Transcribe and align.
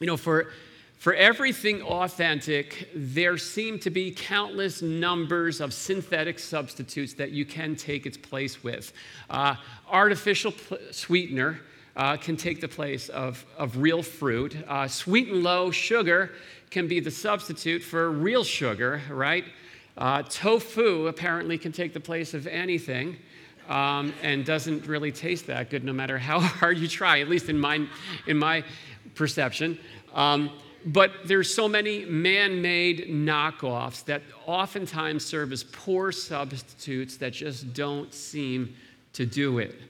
You 0.00 0.08
know, 0.08 0.16
for, 0.16 0.50
for 0.98 1.14
everything 1.14 1.82
authentic, 1.82 2.88
there 2.94 3.38
seem 3.38 3.78
to 3.80 3.90
be 3.90 4.10
countless 4.10 4.82
numbers 4.82 5.60
of 5.60 5.72
synthetic 5.72 6.38
substitutes 6.38 7.14
that 7.14 7.30
you 7.30 7.44
can 7.44 7.76
take 7.76 8.04
its 8.04 8.16
place 8.16 8.64
with. 8.64 8.92
Uh, 9.30 9.54
artificial 9.88 10.52
pl- 10.52 10.78
sweetener 10.90 11.60
uh, 11.96 12.16
can 12.16 12.36
take 12.36 12.60
the 12.60 12.68
place 12.68 13.08
of, 13.08 13.44
of 13.56 13.76
real 13.76 14.02
fruit. 14.02 14.56
Uh, 14.66 14.88
sweet 14.88 15.28
and 15.28 15.44
low 15.44 15.70
sugar 15.70 16.32
can 16.70 16.88
be 16.88 16.98
the 16.98 17.10
substitute 17.10 17.82
for 17.82 18.10
real 18.10 18.42
sugar, 18.42 19.00
right? 19.10 19.44
Uh, 19.96 20.22
tofu 20.28 21.06
apparently 21.06 21.56
can 21.56 21.70
take 21.70 21.92
the 21.92 22.00
place 22.00 22.34
of 22.34 22.48
anything. 22.48 23.16
Um, 23.68 24.12
and 24.22 24.44
doesn't 24.44 24.86
really 24.86 25.10
taste 25.10 25.46
that 25.46 25.70
good 25.70 25.84
no 25.84 25.94
matter 25.94 26.18
how 26.18 26.38
hard 26.60 26.76
you 26.76 26.86
try, 26.86 27.20
at 27.20 27.30
least 27.30 27.48
in 27.48 27.58
my, 27.58 27.86
in 28.26 28.36
my 28.36 28.62
perception. 29.14 29.78
Um, 30.12 30.50
but 30.86 31.12
there's 31.24 31.52
so 31.54 31.66
many 31.66 32.04
man-made 32.04 33.08
knockoffs 33.08 34.04
that 34.04 34.22
oftentimes 34.46 35.24
serve 35.24 35.52
as 35.52 35.64
poor 35.64 36.12
substitutes 36.12 37.16
that 37.18 37.32
just 37.32 37.72
don't 37.72 38.12
seem 38.12 38.74
to 39.14 39.24
do 39.24 39.58
it. 39.58 39.80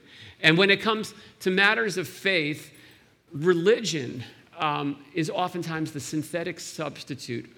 And 0.41 0.57
when 0.57 0.69
it 0.69 0.81
comes 0.81 1.13
to 1.41 1.51
matters 1.51 1.97
of 1.97 2.07
faith, 2.07 2.71
religion 3.33 4.23
um, 4.57 5.03
is 5.13 5.29
oftentimes 5.29 5.91
the 5.91 5.99
synthetic 5.99 6.59
substitute 6.59 7.49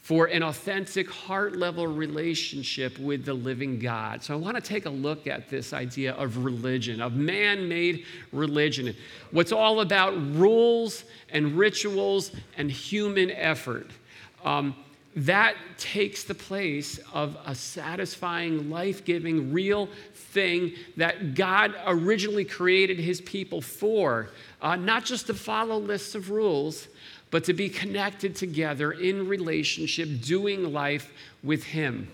for 0.00 0.26
an 0.26 0.42
authentic 0.42 1.10
heart 1.10 1.56
level 1.56 1.86
relationship 1.86 2.98
with 2.98 3.24
the 3.24 3.34
living 3.34 3.78
God. 3.78 4.22
So 4.22 4.34
I 4.34 4.36
want 4.36 4.56
to 4.56 4.62
take 4.62 4.86
a 4.86 4.90
look 4.90 5.26
at 5.26 5.48
this 5.48 5.72
idea 5.72 6.14
of 6.14 6.44
religion, 6.44 7.02
of 7.02 7.14
man 7.14 7.68
made 7.68 8.06
religion. 8.32 8.94
What's 9.30 9.52
all 9.52 9.80
about 9.80 10.14
rules 10.34 11.04
and 11.28 11.56
rituals 11.56 12.32
and 12.56 12.70
human 12.70 13.30
effort. 13.30 13.90
Um, 14.42 14.74
that 15.16 15.56
takes 15.76 16.22
the 16.22 16.34
place 16.34 17.00
of 17.12 17.36
a 17.44 17.54
satisfying, 17.54 18.70
life 18.70 19.04
giving, 19.04 19.52
real 19.52 19.88
thing 20.14 20.72
that 20.96 21.34
God 21.34 21.74
originally 21.86 22.44
created 22.44 22.98
his 22.98 23.20
people 23.20 23.60
for. 23.60 24.30
Uh, 24.62 24.76
not 24.76 25.04
just 25.04 25.26
to 25.26 25.34
follow 25.34 25.78
lists 25.78 26.14
of 26.14 26.30
rules, 26.30 26.86
but 27.30 27.44
to 27.44 27.52
be 27.52 27.68
connected 27.68 28.34
together 28.34 28.92
in 28.92 29.28
relationship, 29.28 30.20
doing 30.20 30.72
life 30.72 31.12
with 31.42 31.64
him. 31.64 32.08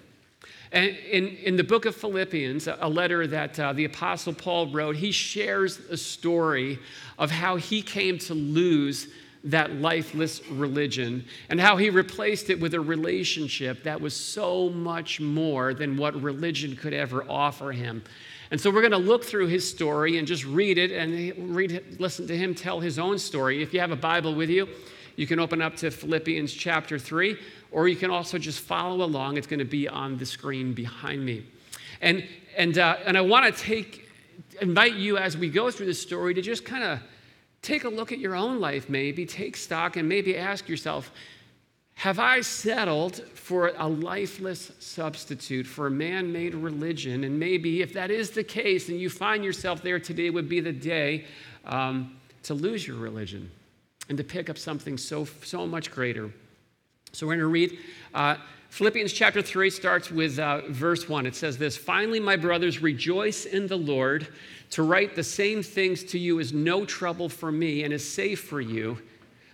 And 0.73 0.91
in, 1.11 1.28
in 1.28 1.56
the 1.56 1.64
book 1.64 1.86
of 1.86 1.95
Philippians, 1.95 2.69
a 2.69 2.89
letter 2.89 3.27
that 3.27 3.58
uh, 3.58 3.73
the 3.73 3.84
Apostle 3.84 4.34
Paul 4.34 4.73
wrote, 4.73 4.97
he 4.97 5.12
shares 5.12 5.78
a 5.78 5.97
story 5.97 6.78
of 7.19 7.31
how 7.31 7.56
he 7.56 7.83
came 7.83 8.19
to 8.19 8.34
lose 8.34 9.08
that 9.45 9.73
lifeless 9.77 10.45
religion 10.48 11.25
and 11.48 11.61
how 11.61 11.77
he 11.77 11.89
replaced 11.89 12.51
it 12.51 12.61
with 12.61 12.75
a 12.75 12.80
relationship 12.80 13.84
that 13.84 14.01
was 14.01 14.14
so 14.14 14.69
much 14.70 15.20
more 15.20 15.73
than 15.73 15.97
what 15.97 16.20
religion 16.20 16.75
could 16.75 16.92
ever 16.92 17.25
offer 17.28 17.70
him. 17.70 18.03
And 18.51 18.61
so 18.61 18.70
we're 18.70 18.80
going 18.80 18.91
to 18.92 18.98
look 18.98 19.25
through 19.25 19.47
his 19.47 19.69
story 19.69 20.19
and 20.19 20.27
just 20.27 20.45
read 20.45 20.78
it 20.78 20.91
and 20.91 21.55
read, 21.55 21.97
listen 22.01 22.27
to 22.27 22.36
him 22.36 22.55
tell 22.55 22.80
his 22.80 22.98
own 22.98 23.19
story. 23.19 23.62
If 23.62 23.73
you 23.73 23.80
have 23.80 23.92
a 23.92 23.97
Bible 23.97 24.34
with 24.34 24.51
you, 24.51 24.69
you 25.17 25.27
can 25.27 25.41
open 25.41 25.62
up 25.62 25.77
to 25.77 25.91
Philippians 25.91 26.53
chapter 26.53 26.98
3, 26.98 27.39
or 27.70 27.89
you 27.89 27.97
can 27.97 28.11
also 28.11 28.39
just 28.39 28.61
follow 28.61 29.05
along. 29.05 29.39
It's 29.39 29.47
going 29.47 29.58
to 29.58 29.64
be 29.64 29.89
on 29.89 30.19
the 30.19 30.27
screen 30.27 30.75
behind 30.75 31.25
me. 31.25 31.47
And, 32.03 32.25
and, 32.56 32.77
uh, 32.77 32.98
and 33.05 33.17
I 33.17 33.23
want 33.23 33.47
to 33.47 33.62
take, 33.62 34.08
invite 34.61 34.95
you 34.95 35.17
as 35.17 35.36
we 35.36 35.48
go 35.48 35.70
through 35.70 35.86
this 35.86 36.00
story 36.00 36.34
to 36.34 36.42
just 36.42 36.67
kind 36.67 36.84
of 36.84 37.00
take 37.62 37.84
a 37.84 37.89
look 37.89 38.12
at 38.12 38.19
your 38.19 38.36
own 38.36 38.61
life, 38.61 38.91
maybe, 38.91 39.25
take 39.25 39.56
stock, 39.56 39.97
and 39.97 40.06
maybe 40.06 40.36
ask 40.36 40.69
yourself 40.69 41.11
Have 41.95 42.19
I 42.19 42.42
settled 42.42 43.23
for 43.33 43.73
a 43.78 43.89
lifeless 43.89 44.70
substitute, 44.78 45.67
for 45.67 45.86
a 45.86 45.91
man 45.91 46.30
made 46.30 46.55
religion? 46.55 47.25
And 47.25 47.41
maybe 47.41 47.80
if 47.80 47.95
that 47.95 48.11
is 48.11 48.33
the 48.33 48.45
case 48.45 48.91
and 48.91 49.01
you 49.01 49.08
find 49.08 49.42
yourself 49.42 49.83
there, 49.83 49.98
today 49.98 50.29
would 50.29 50.48
be 50.48 50.61
the 50.61 50.73
day 50.73 51.24
um, 51.64 52.18
to 52.42 52.52
lose 52.52 52.86
your 52.86 52.98
religion 52.98 53.51
and 54.08 54.18
to 54.18 54.24
pick 54.24 54.48
up 54.48 54.58
something 54.58 54.96
so, 54.98 55.24
so 55.42 55.67
much 55.67 55.90
greater. 55.90 56.30
So 57.12 57.27
we're 57.27 57.34
going 57.34 57.40
to 57.40 57.46
read. 57.46 57.78
Uh, 58.14 58.36
Philippians 58.70 59.12
chapter 59.12 59.40
3 59.40 59.70
starts 59.70 60.11
with 60.11 60.39
uh, 60.39 60.62
verse 60.68 61.08
1. 61.08 61.24
It 61.27 61.34
says 61.34 61.56
this 61.56 61.77
Finally, 61.77 62.20
my 62.20 62.36
brothers, 62.36 62.83
rejoice 62.83 63.46
in 63.46 63.67
the 63.67 63.78
Lord. 63.78 64.28
To 64.70 64.83
write 64.83 65.14
the 65.14 65.22
same 65.22 65.62
things 65.62 66.02
to 66.05 66.18
you 66.18 66.40
is 66.40 66.52
no 66.52 66.84
trouble 66.84 67.28
for 67.28 67.52
me 67.52 67.84
and 67.84 67.92
is 67.92 68.06
safe 68.06 68.40
for 68.40 68.61
you. 68.61 68.98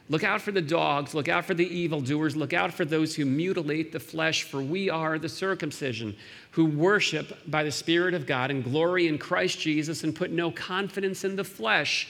Look 0.08 0.24
out 0.24 0.42
for 0.42 0.52
the 0.52 0.60
dogs, 0.60 1.14
look 1.14 1.28
out 1.28 1.44
for 1.44 1.54
the 1.54 1.66
evildoers, 1.66 2.34
look 2.34 2.52
out 2.52 2.74
for 2.74 2.84
those 2.84 3.14
who 3.14 3.24
mutilate 3.24 3.92
the 3.92 4.00
flesh, 4.00 4.42
for 4.42 4.60
we 4.60 4.90
are 4.90 5.18
the 5.18 5.28
circumcision, 5.28 6.16
who 6.50 6.66
worship 6.66 7.38
by 7.50 7.62
the 7.62 7.70
Spirit 7.70 8.12
of 8.12 8.26
God 8.26 8.50
and 8.50 8.64
glory 8.64 9.06
in 9.06 9.16
Christ 9.16 9.60
Jesus 9.60 10.02
and 10.02 10.14
put 10.14 10.30
no 10.30 10.50
confidence 10.50 11.24
in 11.24 11.36
the 11.36 11.44
flesh, 11.44 12.08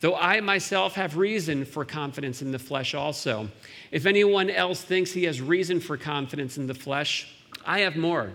though 0.00 0.16
I 0.16 0.40
myself 0.40 0.94
have 0.94 1.16
reason 1.16 1.64
for 1.64 1.84
confidence 1.84 2.42
in 2.42 2.52
the 2.52 2.58
flesh 2.58 2.94
also. 2.94 3.48
If 3.90 4.06
anyone 4.06 4.50
else 4.50 4.82
thinks 4.82 5.12
he 5.12 5.24
has 5.24 5.40
reason 5.40 5.80
for 5.80 5.96
confidence 5.96 6.58
in 6.58 6.66
the 6.66 6.74
flesh, 6.74 7.28
I 7.64 7.80
have 7.80 7.96
more 7.96 8.32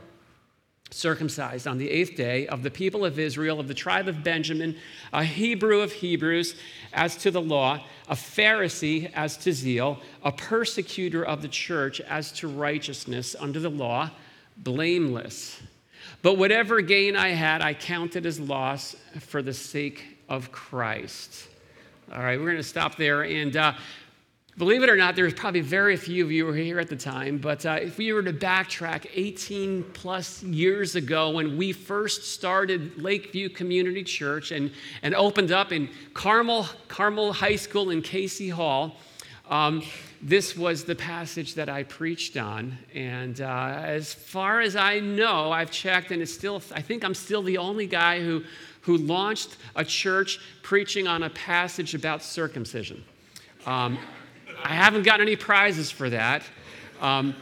circumcised 0.91 1.67
on 1.67 1.77
the 1.77 1.89
eighth 1.89 2.15
day 2.15 2.47
of 2.47 2.63
the 2.63 2.69
people 2.69 3.03
of 3.03 3.17
Israel, 3.17 3.59
of 3.59 3.67
the 3.67 3.73
tribe 3.73 4.07
of 4.07 4.23
Benjamin, 4.23 4.77
a 5.11 5.23
Hebrew 5.23 5.81
of 5.81 5.91
Hebrews 5.91 6.55
as 6.93 7.17
to 7.17 7.31
the 7.31 7.41
law, 7.41 7.83
a 8.07 8.15
Pharisee 8.15 9.11
as 9.13 9.35
to 9.37 9.51
zeal, 9.51 9.99
a 10.23 10.31
persecutor 10.31 11.25
of 11.25 11.41
the 11.41 11.47
church 11.47 11.99
as 12.01 12.31
to 12.33 12.47
righteousness 12.47 13.35
under 13.39 13.59
the 13.59 13.69
law, 13.69 14.11
blameless. 14.57 15.61
But 16.21 16.37
whatever 16.37 16.81
gain 16.81 17.15
I 17.15 17.29
had, 17.29 17.61
I 17.61 17.73
counted 17.73 18.25
as 18.25 18.39
loss 18.39 18.95
for 19.19 19.41
the 19.41 19.53
sake 19.53 20.03
of 20.29 20.51
Christ. 20.51 21.49
All 22.13 22.21
right, 22.21 22.39
we're 22.39 22.45
going 22.45 22.57
to 22.57 22.63
stop 22.63 22.97
there. 22.97 23.23
And 23.23 23.57
uh, 23.57 23.73
Believe 24.57 24.83
it 24.83 24.89
or 24.89 24.95
not, 24.95 25.17
there's 25.17 25.33
probably 25.33 25.59
very 25.59 25.97
few 25.97 26.23
of 26.23 26.31
you 26.31 26.45
who 26.45 26.51
were 26.53 26.57
here 26.57 26.79
at 26.79 26.87
the 26.87 26.95
time, 26.95 27.37
but 27.37 27.65
uh, 27.65 27.77
if 27.81 27.97
we 27.97 28.13
were 28.13 28.23
to 28.23 28.31
backtrack 28.31 29.05
18 29.13 29.83
plus 29.91 30.43
years 30.43 30.95
ago 30.95 31.31
when 31.31 31.57
we 31.57 31.73
first 31.73 32.23
started 32.33 32.97
Lakeview 33.01 33.49
Community 33.49 34.01
Church 34.01 34.53
and, 34.53 34.71
and 35.01 35.13
opened 35.13 35.51
up 35.51 35.73
in 35.73 35.89
Carmel, 36.13 36.67
Carmel 36.87 37.33
High 37.33 37.57
School 37.57 37.89
in 37.89 38.01
Casey 38.01 38.47
Hall, 38.47 38.95
um, 39.49 39.83
this 40.21 40.55
was 40.55 40.85
the 40.85 40.95
passage 40.95 41.55
that 41.55 41.67
I 41.67 41.83
preached 41.83 42.37
on. 42.37 42.77
And 42.93 43.41
uh, 43.41 43.81
as 43.83 44.13
far 44.13 44.61
as 44.61 44.77
I 44.77 45.01
know, 45.01 45.51
I've 45.51 45.69
checked, 45.69 46.11
and 46.11 46.21
it's 46.21 46.33
still, 46.33 46.61
I 46.71 46.81
think 46.81 47.03
I'm 47.03 47.13
still 47.13 47.43
the 47.43 47.57
only 47.57 47.87
guy 47.87 48.21
who, 48.21 48.41
who 48.85 48.97
launched 48.97 49.57
a 49.75 49.83
church 49.83 50.39
preaching 50.61 51.07
on 51.07 51.23
a 51.23 51.29
passage 51.31 51.95
about 51.95 52.21
circumcision. 52.21 53.03
Um, 53.65 53.97
I 54.63 54.69
haven't 54.69 55.03
gotten 55.03 55.21
any 55.21 55.35
prizes 55.35 55.89
for 55.89 56.09
that. 56.11 56.43
Um, 57.01 57.35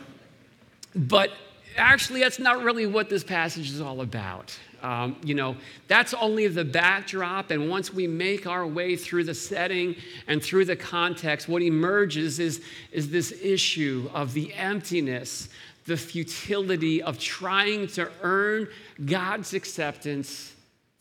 but 0.96 1.32
actually, 1.76 2.22
that's 2.22 2.40
not 2.40 2.64
really 2.64 2.86
what 2.86 3.10
this 3.10 3.24
passage 3.24 3.70
is 3.70 3.82
all 3.82 4.02
about. 4.02 4.58
Um, 4.82 5.18
you 5.24 5.34
know, 5.34 5.56
that's 5.88 6.14
only 6.14 6.48
the 6.48 6.66
backdrop, 6.66 7.52
and 7.52 7.70
once 7.70 7.94
we 7.94 8.06
make 8.06 8.48
our 8.48 8.68
way 8.68 8.98
through 8.98 9.24
the 9.24 9.34
setting 9.34 9.96
and 10.28 10.44
through 10.44 10.66
the 10.66 10.76
context, 10.76 11.48
what 11.48 11.62
emerges 11.62 12.40
is, 12.40 12.62
is 12.92 13.10
this 13.10 13.32
issue 13.42 14.10
of 14.14 14.34
the 14.34 14.54
emptiness, 14.54 15.48
the 15.86 15.96
futility 15.96 17.02
of 17.02 17.18
trying 17.18 17.88
to 17.88 18.12
earn 18.22 18.68
God's 19.06 19.54
acceptance 19.54 20.53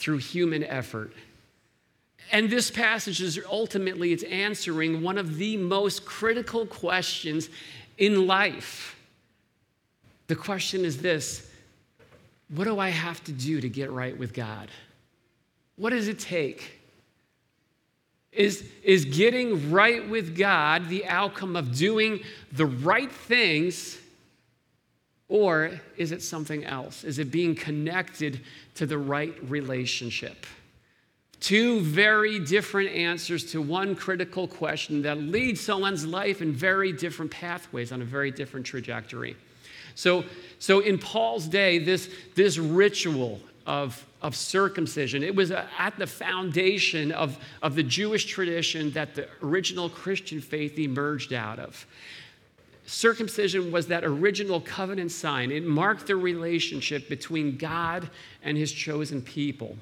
through 0.03 0.19
human 0.19 0.65
effort. 0.65 1.13
And 2.33 2.51
this 2.51 2.73
passage 2.73 3.23
is 3.23 3.39
ultimately 3.49 4.13
it's 4.13 4.25
answering 4.25 5.01
one 5.01 5.17
of 5.17 5.37
the 5.37 5.57
most 5.57 6.05
critical 6.05 6.67
questions 6.67 7.49
in 7.99 8.27
life. 8.27 8.97
The 10.27 10.35
question 10.35 10.85
is 10.85 11.01
this 11.01 11.49
What 12.49 12.65
do 12.65 12.81
I 12.81 12.89
have 12.89 13.23
to 13.25 13.33
do 13.33 13.61
to 13.61 13.69
get 13.69 13.93
right 13.93 14.19
with 14.19 14.35
God? 14.35 14.71
What 15.77 15.91
does 15.91 16.09
it 16.09 16.19
take? 16.19 16.81
Is, 18.33 18.67
is 18.83 19.05
getting 19.05 19.71
right 19.71 20.09
with 20.09 20.37
God 20.37 20.89
the 20.89 21.07
outcome 21.07 21.55
of 21.55 21.77
doing 21.77 22.25
the 22.51 22.67
right 22.67 23.13
things, 23.13 23.99
or 25.33 25.81
is 25.97 26.13
it 26.13 26.23
something 26.23 26.63
else? 26.63 27.05
Is 27.05 27.19
it 27.19 27.31
being 27.31 27.55
connected 27.55 28.43
to 28.75 28.85
the 28.85 28.99
right 28.99 29.35
relationship? 29.49 30.45
Two 31.41 31.81
very 31.81 32.39
different 32.39 32.91
answers 32.91 33.51
to 33.53 33.63
one 33.63 33.97
critical 33.97 34.47
question 34.47 35.01
that 35.03 35.17
leads 35.17 35.59
someone's 35.59 36.05
life 36.05 36.43
in 36.43 36.53
very 36.53 36.93
different 36.93 37.31
pathways 37.31 37.93
on 37.93 38.03
a 38.03 38.05
very 38.05 38.31
different 38.31 38.67
trajectory. 38.67 39.35
So, 39.95 40.25
so 40.59 40.81
in 40.81 40.99
Paul's 40.99 41.49
day, 41.49 41.79
this, 41.79 42.11
this 42.35 42.59
ritual 42.59 43.41
of, 43.67 44.05
of 44.21 44.37
circumcision. 44.37 45.23
It 45.23 45.35
was 45.35 45.51
at 45.51 45.97
the 45.97 46.07
foundation 46.07 47.11
of, 47.11 47.39
of 47.63 47.75
the 47.75 47.83
Jewish 47.83 48.27
tradition 48.27 48.91
that 48.91 49.15
the 49.15 49.29
original 49.43 49.89
Christian 49.89 50.43
faith 50.43 50.79
emerged 50.79 51.33
out 51.33 51.59
of. 51.59 51.87
Circumcision 52.93 53.73
was 53.73 53.87
that 53.87 54.05
original 54.05 54.61
covenant 54.61 55.13
sign. 55.13 55.51
It 55.51 55.65
marked 55.65 56.07
the 56.09 56.17
relationship 56.17 57.09
between 57.09 57.57
God 57.57 58.11
and 58.43 58.55
his 58.55 58.71
chosen 58.71 59.23
people. 59.23 59.77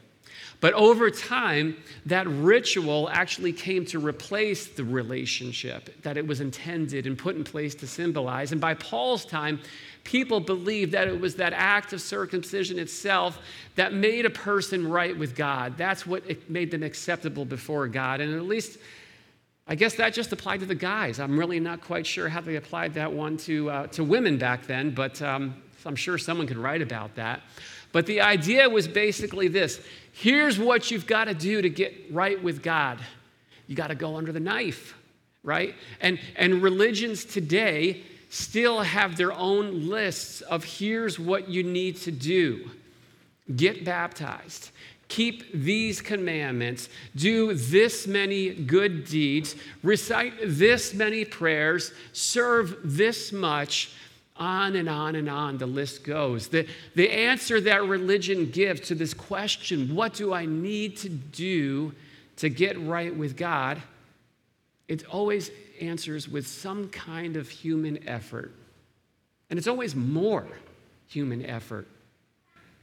But 0.61 0.75
over 0.75 1.11
time, 1.11 1.77
that 2.07 2.29
ritual 2.29 3.09
actually 3.11 3.53
came 3.53 3.85
to 3.87 3.99
replace 3.99 4.69
the 4.69 4.85
relationship 4.85 6.03
that 6.03 6.17
it 6.17 6.25
was 6.25 6.41
intended 6.41 7.09
and 7.09 7.19
put 7.19 7.35
in 7.35 7.43
place 7.43 7.75
to 7.77 7.87
symbolize. 7.87 8.53
And 8.53 8.61
by 8.61 8.75
Paul's 8.75 9.25
time, 9.25 9.59
people 10.05 10.39
believed 10.39 10.93
that 10.93 11.09
it 11.09 11.21
was 11.21 11.35
that 11.37 11.53
act 11.53 11.93
of 11.93 12.01
circumcision 12.01 12.79
itself 12.79 13.41
that 13.75 13.93
made 13.93 14.25
a 14.25 14.31
person 14.31 14.87
right 14.87 15.19
with 15.19 15.35
God. 15.35 15.77
That's 15.77 16.07
what 16.07 16.49
made 16.49 16.71
them 16.71 16.85
acceptable 16.85 17.45
before 17.45 17.89
God. 17.89 18.21
And 18.21 18.37
at 18.37 18.45
least, 18.45 18.79
I 19.70 19.76
guess 19.76 19.94
that 19.94 20.12
just 20.12 20.32
applied 20.32 20.61
to 20.61 20.67
the 20.67 20.75
guys. 20.75 21.20
I'm 21.20 21.38
really 21.38 21.61
not 21.61 21.81
quite 21.81 22.05
sure 22.05 22.28
how 22.28 22.40
they 22.40 22.56
applied 22.56 22.93
that 22.94 23.12
one 23.12 23.37
to, 23.38 23.70
uh, 23.70 23.87
to 23.87 24.02
women 24.02 24.37
back 24.37 24.67
then, 24.67 24.90
but 24.90 25.22
um, 25.22 25.55
I'm 25.87 25.94
sure 25.94 26.19
someone 26.19 26.49
could 26.49 26.58
write 26.58 26.82
about 26.82 27.14
that. 27.14 27.40
But 27.93 28.06
the 28.06 28.20
idea 28.20 28.69
was 28.69 28.88
basically 28.88 29.46
this 29.46 29.81
here's 30.12 30.58
what 30.58 30.90
you've 30.90 31.06
got 31.06 31.26
to 31.26 31.34
do 31.34 31.62
to 31.62 31.70
get 31.70 31.94
right 32.11 32.43
with 32.43 32.62
God 32.62 32.99
you 33.69 33.76
got 33.76 33.87
to 33.87 33.94
go 33.94 34.17
under 34.17 34.32
the 34.32 34.40
knife, 34.40 34.96
right? 35.44 35.76
And, 36.00 36.19
and 36.34 36.61
religions 36.61 37.25
today 37.25 38.02
still 38.28 38.81
have 38.81 39.16
their 39.16 39.32
own 39.32 39.88
lists 39.88 40.40
of 40.40 40.64
here's 40.64 41.20
what 41.20 41.49
you 41.49 41.62
need 41.62 41.96
to 41.99 42.11
do 42.11 42.69
get 43.55 43.84
baptized. 43.84 44.70
Keep 45.11 45.53
these 45.53 46.01
commandments, 46.01 46.89
do 47.15 47.53
this 47.53 48.07
many 48.07 48.55
good 48.55 49.05
deeds, 49.05 49.57
recite 49.83 50.33
this 50.43 50.95
many 50.95 51.25
prayers, 51.25 51.93
serve 52.12 52.79
this 52.83 53.33
much, 53.33 53.93
on 54.37 54.77
and 54.77 54.89
on 54.89 55.17
and 55.17 55.29
on 55.29 55.59
the 55.59 55.67
list 55.67 56.03
goes. 56.03 56.49
The, 56.49 56.67
the 56.95 57.11
answer 57.11 57.61
that 57.61 57.85
religion 57.85 58.51
gives 58.51 58.81
to 58.89 58.95
this 58.95 59.12
question, 59.12 59.95
what 59.95 60.15
do 60.15 60.33
I 60.33 60.47
need 60.47 60.97
to 60.99 61.11
do 61.11 61.93
to 62.37 62.49
get 62.49 62.81
right 62.81 63.15
with 63.15 63.37
God? 63.37 63.83
It 64.89 65.05
always 65.07 65.51
answers 65.81 66.27
with 66.29 66.47
some 66.47 66.89
kind 66.89 67.37
of 67.37 67.49
human 67.49 68.09
effort. 68.09 68.53
And 69.51 69.59
it's 69.59 69.69
always 69.69 69.95
more 69.95 70.47
human 71.09 71.45
effort. 71.45 71.87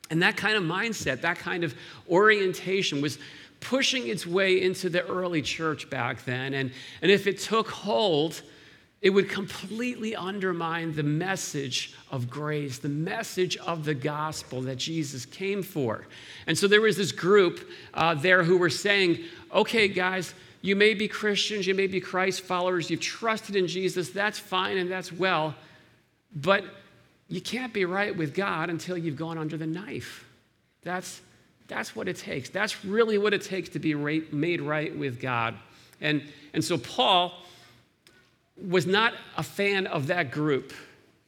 And 0.09 0.21
that 0.21 0.37
kind 0.37 0.55
of 0.55 0.63
mindset, 0.63 1.21
that 1.21 1.37
kind 1.37 1.63
of 1.63 1.75
orientation 2.09 3.01
was 3.01 3.17
pushing 3.59 4.07
its 4.07 4.25
way 4.25 4.61
into 4.61 4.89
the 4.89 5.05
early 5.07 5.41
church 5.41 5.89
back 5.89 6.23
then. 6.25 6.53
And, 6.53 6.71
and 7.01 7.11
if 7.11 7.27
it 7.27 7.39
took 7.39 7.69
hold, 7.69 8.41
it 9.01 9.09
would 9.11 9.29
completely 9.29 10.15
undermine 10.15 10.95
the 10.95 11.03
message 11.03 11.93
of 12.11 12.29
grace, 12.29 12.79
the 12.79 12.89
message 12.89 13.57
of 13.57 13.85
the 13.85 13.93
gospel 13.93 14.61
that 14.61 14.77
Jesus 14.77 15.25
came 15.25 15.61
for. 15.61 16.07
And 16.47 16.57
so 16.57 16.67
there 16.67 16.81
was 16.81 16.97
this 16.97 17.11
group 17.11 17.69
uh, 17.93 18.15
there 18.15 18.43
who 18.43 18.57
were 18.57 18.69
saying, 18.69 19.19
okay, 19.53 19.87
guys, 19.87 20.33
you 20.61 20.75
may 20.75 20.93
be 20.93 21.07
Christians, 21.07 21.67
you 21.67 21.75
may 21.75 21.87
be 21.87 22.01
Christ 22.01 22.41
followers, 22.41 22.89
you've 22.89 23.01
trusted 23.01 23.55
in 23.55 23.67
Jesus, 23.67 24.09
that's 24.09 24.39
fine 24.39 24.77
and 24.77 24.89
that's 24.89 25.11
well, 25.11 25.55
but 26.35 26.65
you 27.29 27.41
can't 27.41 27.73
be 27.73 27.85
right 27.85 28.15
with 28.15 28.33
God 28.33 28.69
until 28.69 28.97
you've 28.97 29.17
gone 29.17 29.37
under 29.37 29.57
the 29.57 29.67
knife. 29.67 30.25
That's, 30.83 31.21
that's 31.67 31.95
what 31.95 32.07
it 32.07 32.17
takes. 32.17 32.49
That's 32.49 32.85
really 32.85 33.17
what 33.17 33.33
it 33.33 33.41
takes 33.41 33.69
to 33.69 33.79
be 33.79 33.93
made 33.93 34.61
right 34.61 34.95
with 34.97 35.19
God. 35.19 35.55
And, 35.99 36.23
and 36.53 36.63
so 36.63 36.77
Paul 36.77 37.33
was 38.69 38.87
not 38.87 39.13
a 39.35 39.43
fan 39.43 39.87
of 39.87 40.07
that 40.07 40.31
group. 40.31 40.73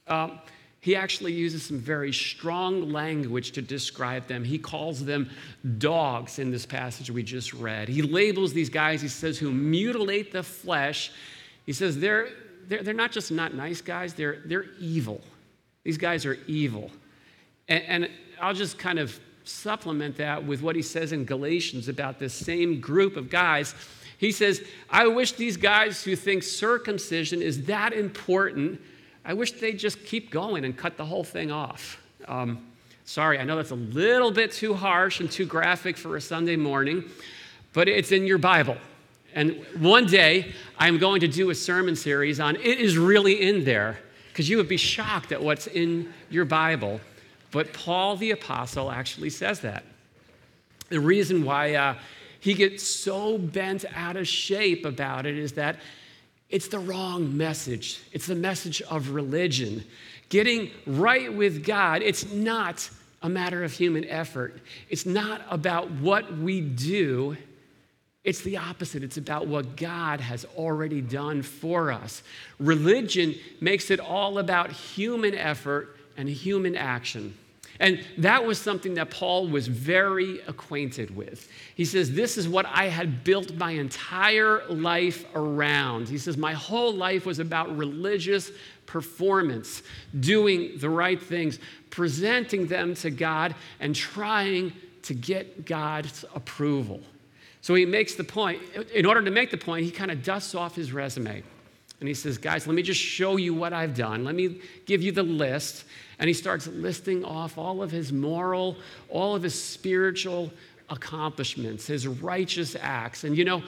Um, 0.07 0.39
he 0.81 0.95
actually 0.95 1.33
uses 1.33 1.63
some 1.63 1.77
very 1.77 2.13
strong 2.13 2.91
language 2.91 3.51
to 3.51 3.61
describe 3.61 4.27
them. 4.27 4.45
He 4.45 4.57
calls 4.57 5.03
them 5.03 5.29
dogs 5.77 6.39
in 6.39 6.51
this 6.51 6.65
passage 6.65 7.11
we 7.11 7.21
just 7.21 7.53
read. 7.53 7.89
He 7.89 8.01
labels 8.01 8.53
these 8.53 8.69
guys, 8.69 9.01
he 9.01 9.09
says, 9.09 9.37
who 9.37 9.51
mutilate 9.51 10.31
the 10.31 10.41
flesh. 10.41 11.11
He 11.65 11.73
says 11.73 11.99
they're, 11.99 12.29
they're, 12.67 12.81
they're 12.81 12.93
not 12.93 13.11
just 13.11 13.29
not 13.29 13.53
nice 13.53 13.81
guys, 13.81 14.13
they're, 14.13 14.37
they're 14.45 14.67
evil. 14.79 15.21
These 15.89 15.97
guys 15.97 16.25
are 16.25 16.37
evil. 16.47 16.91
And, 17.67 17.83
and 17.83 18.09
I'll 18.39 18.53
just 18.53 18.77
kind 18.77 18.99
of 18.99 19.19
supplement 19.43 20.17
that 20.17 20.45
with 20.45 20.61
what 20.61 20.75
he 20.75 20.81
says 20.81 21.11
in 21.11 21.25
Galatians 21.25 21.89
about 21.89 22.19
this 22.19 22.33
same 22.33 22.79
group 22.79 23.17
of 23.17 23.29
guys 23.29 23.73
he 24.19 24.33
says, 24.33 24.61
I 24.89 25.07
wish 25.07 25.31
these 25.31 25.55
guys 25.55 26.03
who 26.03 26.13
think 26.13 26.43
circumcision 26.43 27.41
is 27.41 27.65
that 27.67 27.93
important, 27.93 28.81
I 29.23 29.33
wish 29.33 29.53
they'd 29.53 29.79
just 29.79 30.03
keep 30.05 30.29
going 30.29 30.65
and 30.65 30.75
cut 30.75 30.97
the 30.97 31.05
whole 31.05 31.23
thing 31.23 31.51
off. 31.51 32.03
Um, 32.27 32.67
sorry, 33.05 33.39
I 33.39 33.45
know 33.45 33.55
that's 33.55 33.71
a 33.71 33.75
little 33.75 34.29
bit 34.29 34.51
too 34.51 34.73
harsh 34.73 35.21
and 35.21 35.31
too 35.31 35.45
graphic 35.45 35.95
for 35.95 36.17
a 36.17 36.21
Sunday 36.21 36.57
morning, 36.57 37.05
but 37.71 37.87
it's 37.87 38.11
in 38.11 38.27
your 38.27 38.37
Bible. 38.37 38.75
And 39.33 39.65
one 39.77 40.05
day, 40.05 40.51
I'm 40.77 40.97
going 40.97 41.21
to 41.21 41.29
do 41.29 41.49
a 41.49 41.55
sermon 41.55 41.95
series 41.95 42.41
on 42.41 42.57
it 42.57 42.77
is 42.77 42.97
really 42.97 43.41
in 43.41 43.63
there, 43.63 43.99
because 44.39 44.49
you 44.49 44.55
would 44.55 44.69
be 44.69 44.77
shocked 44.77 45.33
at 45.33 45.43
what's 45.43 45.67
in 45.67 46.13
your 46.29 46.45
Bible. 46.45 47.01
But 47.51 47.73
Paul 47.73 48.15
the 48.15 48.31
Apostle 48.31 48.89
actually 48.89 49.31
says 49.31 49.59
that. 49.59 49.83
The 50.87 51.01
reason 51.01 51.43
why 51.43 51.75
uh, 51.75 51.95
he 52.39 52.53
gets 52.53 52.87
so 52.87 53.37
bent 53.37 53.83
out 53.93 54.15
of 54.15 54.29
shape 54.29 54.85
about 54.85 55.25
it 55.25 55.37
is 55.37 55.51
that 55.53 55.75
it's 56.49 56.69
the 56.69 56.79
wrong 56.79 57.35
message. 57.35 57.99
It's 58.13 58.27
the 58.27 58.35
message 58.35 58.81
of 58.83 59.09
religion. 59.09 59.83
Getting 60.29 60.71
right 60.87 61.33
with 61.33 61.65
God, 61.65 62.01
it's 62.01 62.31
not 62.31 62.89
a 63.21 63.27
matter 63.27 63.65
of 63.65 63.73
human 63.73 64.05
effort. 64.05 64.61
It's 64.89 65.05
not 65.05 65.41
about 65.49 65.91
what 65.91 66.37
we 66.37 66.61
do. 66.61 67.35
It's 68.23 68.41
the 68.41 68.57
opposite. 68.57 69.03
It's 69.03 69.17
about 69.17 69.47
what 69.47 69.77
God 69.77 70.19
has 70.19 70.45
already 70.57 71.01
done 71.01 71.41
for 71.41 71.91
us. 71.91 72.21
Religion 72.59 73.35
makes 73.61 73.89
it 73.89 73.99
all 73.99 74.39
about 74.39 74.71
human 74.71 75.33
effort 75.35 75.95
and 76.17 76.27
human 76.27 76.75
action. 76.75 77.37
And 77.79 78.03
that 78.17 78.45
was 78.45 78.59
something 78.59 78.95
that 78.95 79.09
Paul 79.09 79.47
was 79.47 79.67
very 79.67 80.41
acquainted 80.41 81.15
with. 81.15 81.49
He 81.75 81.85
says, 81.85 82.11
This 82.11 82.37
is 82.37 82.47
what 82.49 82.65
I 82.65 82.89
had 82.89 83.23
built 83.23 83.55
my 83.55 83.71
entire 83.71 84.67
life 84.67 85.23
around. 85.33 86.09
He 86.09 86.17
says, 86.17 86.35
My 86.35 86.51
whole 86.51 86.93
life 86.93 87.25
was 87.25 87.39
about 87.39 87.75
religious 87.77 88.51
performance, 88.85 89.81
doing 90.19 90.77
the 90.77 90.89
right 90.89 91.21
things, 91.21 91.57
presenting 91.89 92.67
them 92.67 92.95
to 92.95 93.11
God, 93.11 93.55
and 93.79 93.95
trying 93.95 94.73
to 95.03 95.13
get 95.13 95.65
God's 95.65 96.25
approval. 96.35 96.99
So 97.61 97.75
he 97.75 97.85
makes 97.85 98.15
the 98.15 98.23
point, 98.23 98.61
in 98.93 99.05
order 99.05 99.21
to 99.21 99.31
make 99.31 99.51
the 99.51 99.57
point, 99.57 99.85
he 99.85 99.91
kind 99.91 100.11
of 100.11 100.23
dusts 100.23 100.55
off 100.55 100.75
his 100.75 100.93
resume. 100.93 101.43
And 101.99 102.07
he 102.07 102.13
says, 102.13 102.37
Guys, 102.37 102.65
let 102.65 102.75
me 102.75 102.81
just 102.81 103.01
show 103.01 103.35
you 103.37 103.53
what 103.53 103.73
I've 103.73 103.95
done. 103.95 104.23
Let 104.23 104.35
me 104.35 104.61
give 104.85 105.01
you 105.01 105.11
the 105.11 105.23
list. 105.23 105.83
And 106.17 106.27
he 106.27 106.33
starts 106.33 106.67
listing 106.67 107.25
off 107.25 107.57
all 107.57 107.81
of 107.81 107.91
his 107.91 108.13
moral, 108.13 108.77
all 109.09 109.35
of 109.35 109.43
his 109.43 109.61
spiritual 109.61 110.51
accomplishments, 110.89 111.87
his 111.87 112.07
righteous 112.07 112.75
acts. 112.79 113.23
And 113.23 113.37
you 113.37 113.45
know, 113.45 113.63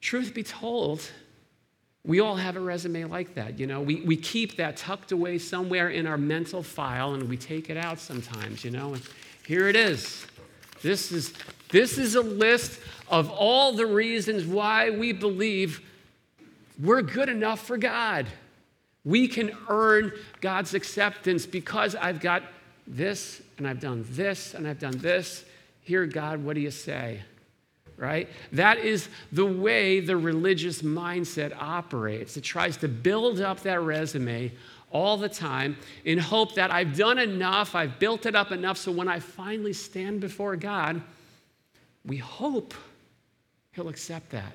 truth 0.00 0.34
be 0.34 0.42
told, 0.42 1.08
we 2.04 2.20
all 2.20 2.36
have 2.36 2.56
a 2.56 2.60
resume 2.60 3.04
like 3.04 3.34
that. 3.34 3.58
You 3.58 3.66
know, 3.66 3.80
we, 3.80 4.02
we 4.02 4.16
keep 4.16 4.56
that 4.56 4.76
tucked 4.76 5.12
away 5.12 5.38
somewhere 5.38 5.90
in 5.90 6.06
our 6.06 6.18
mental 6.18 6.62
file 6.62 7.14
and 7.14 7.28
we 7.28 7.36
take 7.36 7.68
it 7.68 7.76
out 7.76 7.98
sometimes, 7.98 8.64
you 8.64 8.70
know. 8.70 8.94
And 8.94 9.02
here 9.44 9.68
it 9.68 9.74
is. 9.74 10.26
This 10.82 11.10
is, 11.10 11.32
this 11.70 11.98
is 11.98 12.14
a 12.14 12.20
list 12.20 12.80
of 13.08 13.30
all 13.30 13.72
the 13.72 13.86
reasons 13.86 14.44
why 14.44 14.90
we 14.90 15.12
believe 15.12 15.80
we're 16.82 17.02
good 17.02 17.28
enough 17.28 17.66
for 17.66 17.76
God. 17.76 18.26
We 19.04 19.28
can 19.28 19.56
earn 19.68 20.12
God's 20.40 20.74
acceptance 20.74 21.46
because 21.46 21.94
I've 21.94 22.20
got 22.20 22.42
this 22.86 23.40
and 23.58 23.66
I've 23.66 23.80
done 23.80 24.04
this 24.10 24.54
and 24.54 24.66
I've 24.66 24.80
done 24.80 24.98
this. 24.98 25.44
Here, 25.82 26.06
God, 26.06 26.44
what 26.44 26.54
do 26.54 26.60
you 26.60 26.70
say? 26.70 27.22
Right? 27.96 28.28
That 28.52 28.78
is 28.78 29.08
the 29.32 29.46
way 29.46 30.00
the 30.00 30.16
religious 30.16 30.82
mindset 30.82 31.56
operates. 31.58 32.36
It 32.36 32.42
tries 32.42 32.76
to 32.78 32.88
build 32.88 33.40
up 33.40 33.60
that 33.60 33.80
resume 33.80 34.52
all 34.90 35.16
the 35.16 35.28
time 35.28 35.76
in 36.04 36.18
hope 36.18 36.54
that 36.54 36.70
I've 36.70 36.96
done 36.96 37.18
enough, 37.18 37.74
I've 37.74 37.98
built 37.98 38.26
it 38.26 38.34
up 38.34 38.52
enough, 38.52 38.76
so 38.76 38.92
when 38.92 39.08
I 39.08 39.18
finally 39.18 39.72
stand 39.72 40.20
before 40.20 40.56
God, 40.56 41.02
we 42.06 42.16
hope 42.18 42.74
He'll 43.72 43.88
accept 43.88 44.30
that 44.30 44.54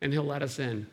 and 0.00 0.12
He'll 0.12 0.24
let 0.24 0.42
us 0.42 0.58
in. 0.58 0.86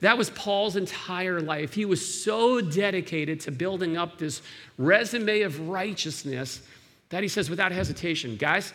That 0.00 0.16
was 0.18 0.30
Paul's 0.30 0.76
entire 0.76 1.40
life. 1.40 1.74
He 1.74 1.84
was 1.84 2.22
so 2.24 2.60
dedicated 2.60 3.40
to 3.40 3.50
building 3.50 3.96
up 3.96 4.18
this 4.18 4.42
resume 4.78 5.42
of 5.42 5.68
righteousness 5.68 6.62
That 7.10 7.22
he 7.22 7.28
says 7.28 7.50
without 7.50 7.70
hesitation. 7.72 8.36
Guys, 8.36 8.72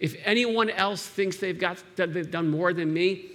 if 0.00 0.16
anyone 0.24 0.70
else 0.70 1.06
thinks 1.06 1.36
they've 1.36 1.58
got 1.58 1.78
they've 1.96 2.30
done 2.30 2.48
more 2.48 2.72
than 2.72 2.92
me, 2.92 3.26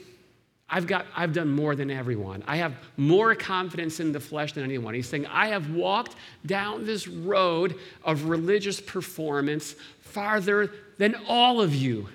I've 0.70 0.88
got 0.88 1.06
I've 1.16 1.32
done 1.34 1.52
more 1.52 1.76
than 1.76 1.92
everyone. 1.92 2.44
I 2.48 2.58
have 2.58 2.74
more 2.98 3.36
confidence 3.36 4.00
in 4.00 4.12
the 4.12 4.20
flesh 4.20 4.54
than 4.54 4.64
anyone. 4.64 4.94
He's 4.94 5.08
saying, 5.08 5.26
I 5.28 5.48
have 5.48 5.70
walked 5.72 6.16
down 6.46 6.86
this 6.86 7.08
road 7.08 7.76
of 8.04 8.26
religious 8.26 8.82
performance 8.82 9.76
farther 10.02 10.72
than 10.98 11.16
all 11.28 11.62
of 11.62 11.76
you. 11.76 12.10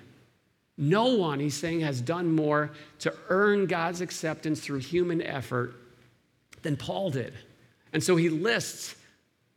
No 0.79 1.15
one, 1.15 1.39
he's 1.39 1.57
saying, 1.57 1.81
has 1.81 2.01
done 2.01 2.35
more 2.35 2.71
to 3.01 3.15
earn 3.29 3.67
God's 3.67 4.01
acceptance 4.01 4.61
through 4.61 4.79
human 4.79 5.23
effort 5.23 5.75
than 6.63 6.77
Paul 6.77 7.11
did. 7.11 7.35
And 7.93 8.03
so 8.03 8.17
he 8.17 8.29
lists 8.29 8.97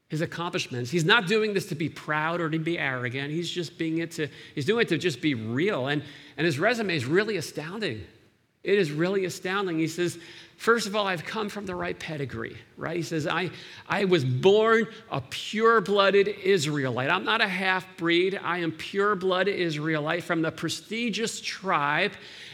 his 0.10 0.22
accomplishments. 0.22 0.91
He's 0.91 1.05
not 1.05 1.27
doing 1.27 1.53
this 1.53 1.67
to 1.67 1.75
be 1.75 1.89
proud 1.89 2.41
or 2.41 2.50
to 2.50 2.60
be 2.60 2.77
arrogant. 2.77 3.31
He's 3.31 3.50
just 3.50 3.77
being 3.77 4.00
it 4.00 4.12
to, 4.12 4.27
he's 4.53 4.65
doing 4.65 4.84
it 4.84 4.89
to 4.89 4.98
just 4.98 5.22
be 5.22 5.34
real. 5.34 5.88
And, 5.88 6.03
and 6.38 6.45
his 6.45 6.60
resume 6.60 6.95
is 6.95 7.05
really 7.05 7.38
astounding. 7.38 8.05
It 8.63 8.77
is 8.77 8.91
really 8.91 9.25
astounding. 9.25 9.79
He 9.79 9.88
says, 9.88 10.19
First 10.58 10.88
of 10.88 10.96
all, 10.96 11.06
I've 11.06 11.26
come 11.26 11.50
from 11.50 11.66
the 11.66 11.76
right 11.76 11.98
pedigree, 12.00 12.58
right? 12.78 12.96
He 12.96 13.04
says, 13.04 13.28
I, 13.28 13.52
I 13.90 14.06
was 14.06 14.24
born 14.24 14.88
a 15.12 15.22
pure 15.22 15.82
blooded 15.82 16.28
Israelite. 16.28 17.10
I'm 17.10 17.26
not 17.26 17.42
a 17.42 17.48
half 17.48 17.86
breed. 17.98 18.40
I 18.42 18.60
am 18.60 18.72
pure 18.72 19.16
blooded 19.16 19.56
Israelite 19.56 20.24
from 20.24 20.42
the 20.42 20.52
prestigious 20.52 21.42
tribe. 21.42 22.14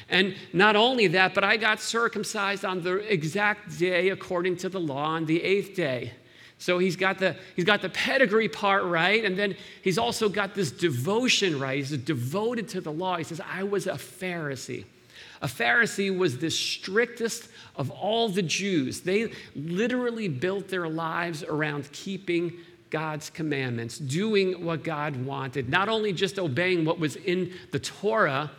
And 0.09 0.35
not 0.51 0.75
only 0.75 1.07
that, 1.07 1.33
but 1.33 1.43
I 1.43 1.57
got 1.57 1.79
circumcised 1.79 2.65
on 2.65 2.81
the 2.81 2.97
exact 2.97 3.77
day 3.77 4.09
according 4.09 4.57
to 4.57 4.69
the 4.69 4.79
law, 4.79 5.05
on 5.05 5.25
the 5.25 5.41
eighth 5.41 5.75
day. 5.75 6.11
So 6.57 6.77
he's 6.77 6.95
got 6.95 7.17
the 7.17 7.35
he's 7.55 7.65
got 7.65 7.81
the 7.81 7.89
pedigree 7.89 8.49
part 8.49 8.83
right, 8.83 9.25
and 9.25 9.37
then 9.37 9.55
he's 9.81 9.97
also 9.97 10.29
got 10.29 10.53
this 10.53 10.69
devotion 10.69 11.59
right. 11.59 11.77
He's 11.77 11.97
devoted 11.97 12.67
to 12.69 12.81
the 12.81 12.91
law. 12.91 13.17
He 13.17 13.23
says, 13.23 13.41
I 13.41 13.63
was 13.63 13.87
a 13.87 13.93
Pharisee. 13.93 14.85
A 15.41 15.47
Pharisee 15.47 16.15
was 16.15 16.37
the 16.37 16.51
strictest 16.51 17.49
of 17.75 17.89
all 17.89 18.29
the 18.29 18.43
Jews. 18.43 19.01
They 19.01 19.31
literally 19.55 20.27
built 20.27 20.67
their 20.67 20.87
lives 20.87 21.43
around 21.43 21.91
keeping 21.91 22.53
God's 22.91 23.29
commandments, 23.29 23.97
doing 23.97 24.63
what 24.63 24.83
God 24.83 25.15
wanted, 25.25 25.69
not 25.69 25.89
only 25.89 26.13
just 26.13 26.37
obeying 26.37 26.85
what 26.85 26.99
was 26.99 27.15
in 27.15 27.53
the 27.71 27.79
Torah, 27.79 28.51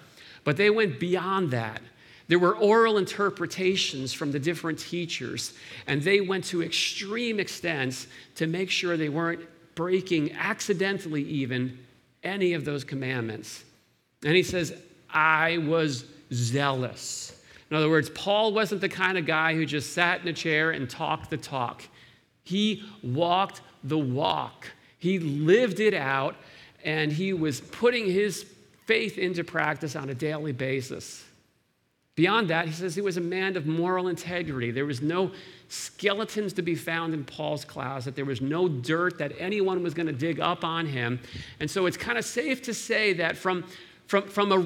but 0.45 0.57
they 0.57 0.71
went 0.71 0.99
beyond 0.99 1.51
that. 1.53 1.81
There 2.29 2.39
were 2.39 2.57
oral 2.57 2.99
interpretations 2.99 4.13
from 4.13 4.33
the 4.33 4.39
different 4.39 4.79
teachers, 4.79 5.55
and 5.87 6.03
they 6.03 6.21
went 6.21 6.45
to 6.47 6.63
extreme 6.63 7.39
extents 7.39 8.07
to 8.37 8.47
make 8.47 8.71
sure 8.71 8.97
they 8.97 9.11
weren't 9.11 9.43
breaking, 9.75 10.33
accidentally 10.33 11.23
even, 11.25 11.79
any 12.23 12.55
of 12.55 12.65
those 12.65 12.85
commandments. 12.85 13.65
And 14.25 14.35
he 14.35 14.43
says, 14.43 14.75
I 15.11 15.59
was 15.59 16.07
zealous. 16.33 17.41
In 17.71 17.77
other 17.77 17.89
words, 17.89 18.11
Paul 18.11 18.53
wasn't 18.53 18.81
the 18.81 18.89
kind 18.89 19.17
of 19.17 19.27
guy 19.27 19.55
who 19.55 19.65
just 19.65 19.93
sat 19.93 20.21
in 20.21 20.29
a 20.29 20.33
chair 20.33 20.73
and 20.73 20.89
talked 20.89 21.31
the 21.31 21.37
talk. 21.37 21.83
He 22.45 22.85
walked 23.03 23.61
the 23.85 23.99
walk, 23.99 24.67
he 24.99 25.19
lived 25.19 25.81
it 25.81 25.95
out, 25.95 26.37
and 26.85 27.13
he 27.13 27.33
was 27.33 27.61
putting 27.61 28.07
his 28.07 28.47
faith 28.87 29.19
into 29.19 29.45
practice 29.45 29.97
on 29.97 30.11
a 30.11 30.15
daily 30.15 30.53
basis. 30.53 31.25
Beyond 32.15 32.51
that, 32.51 32.67
he 32.67 32.73
says 32.73 32.95
he 32.95 33.01
was 33.01 33.17
a 33.17 33.23
man 33.23 33.57
of 33.57 33.67
moral 33.67 34.09
integrity. 34.09 34.71
There 34.71 34.85
was 34.85 35.01
no 35.01 35.31
skeletons 35.69 36.53
to 36.55 36.63
be 36.63 36.75
found 36.75 37.15
in 37.15 37.25
Paul's 37.25 37.65
closet. 37.65 38.15
There 38.15 38.27
was 38.27 38.43
no 38.43 38.69
dirt 38.69 39.17
that 39.17 39.33
anyone 39.39 39.83
was 39.83 39.95
going 39.95 40.09
to 40.09 40.13
dig 40.13 40.39
up 40.39 40.63
on 40.63 40.85
him. 40.85 41.19
And 41.59 41.71
so 41.71 41.87
it's 41.87 41.97
kind 41.97 42.19
of 42.19 42.25
safe 42.27 42.61
to 42.63 42.75
say 42.75 43.15
that 43.15 43.39
from, 43.39 43.65
from, 44.13 44.29
from, 44.29 44.53
a, 44.53 44.63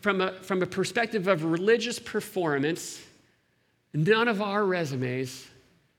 from, 0.00 0.20
a, 0.20 0.32
from 0.32 0.60
a 0.60 0.66
perspective 0.66 1.28
of 1.28 1.44
religious 1.44 2.00
performance, 2.00 3.00
none 3.92 4.26
of 4.26 4.42
our 4.42 4.64
resumes 4.64 5.46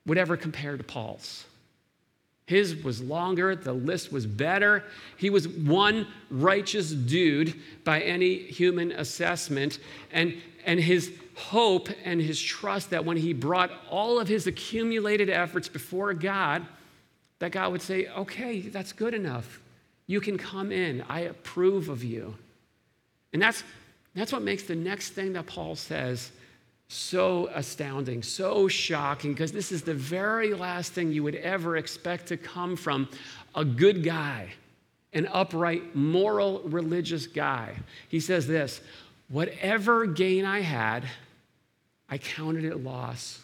would 0.05 0.17
ever 0.17 0.36
compare 0.36 0.75
to 0.75 0.84
Paul's. 0.84 1.46
His 2.48 2.84
was 2.84 3.01
longer, 3.01 3.55
the 3.55 3.72
list 3.72 4.12
was 4.12 4.25
better. 4.25 4.84
He 5.15 5.29
was 5.29 5.48
one 5.48 6.05
righteous 6.29 6.91
dude 6.91 7.55
by 7.86 8.01
any 8.01 8.39
human 8.39 8.91
assessment. 8.91 9.79
And, 10.12 10.36
and 10.65 10.77
his 10.77 11.13
hope 11.34 11.88
and 12.03 12.20
his 12.20 12.41
trust 12.41 12.89
that 12.89 13.05
when 13.05 13.15
he 13.15 13.32
brought 13.32 13.72
all 13.89 14.20
of 14.20 14.27
his 14.27 14.48
accumulated 14.48 15.29
efforts 15.29 15.70
before 15.70 16.13
God, 16.13 16.65
that 17.39 17.53
God 17.53 17.72
would 17.72 17.82
say, 17.82 18.08
Okay, 18.08 18.60
that's 18.60 18.91
good 18.91 19.13
enough. 19.13 19.62
You 20.08 20.20
can 20.20 20.38
come 20.38 20.74
in. 20.74 21.05
I 21.08 21.22
approve 21.22 21.88
of 21.88 22.03
you. 22.03 22.36
And 23.36 23.42
that's, 23.42 23.65
that's 24.13 24.32
what 24.32 24.44
makes 24.44 24.63
the 24.63 24.77
next 24.77 25.10
thing 25.10 25.34
that 25.34 25.46
Paul 25.46 25.75
says 25.75 26.32
so 26.88 27.50
astounding, 27.54 28.24
so 28.24 28.70
shocking, 28.70 29.34
because 29.34 29.51
this 29.51 29.74
is 29.74 29.82
the 29.82 29.94
very 29.94 30.54
last 30.54 30.94
thing 30.94 31.12
you 31.12 31.22
would 31.24 31.36
ever 31.36 31.75
expect 31.75 32.27
to 32.27 32.38
come 32.38 32.77
from 32.77 33.10
a 33.54 33.65
good 33.65 34.06
guy, 34.06 34.54
an 35.12 35.27
upright, 35.34 35.98
moral, 35.98 36.62
religious 36.63 37.27
guy. 37.27 37.75
He 38.08 38.22
says 38.22 38.48
this 38.48 38.80
Whatever 39.27 40.06
gain 40.06 40.46
I 40.46 40.62
had, 40.62 41.04
I 42.10 42.18
counted 42.18 42.63
it 42.63 42.86
loss 42.86 43.42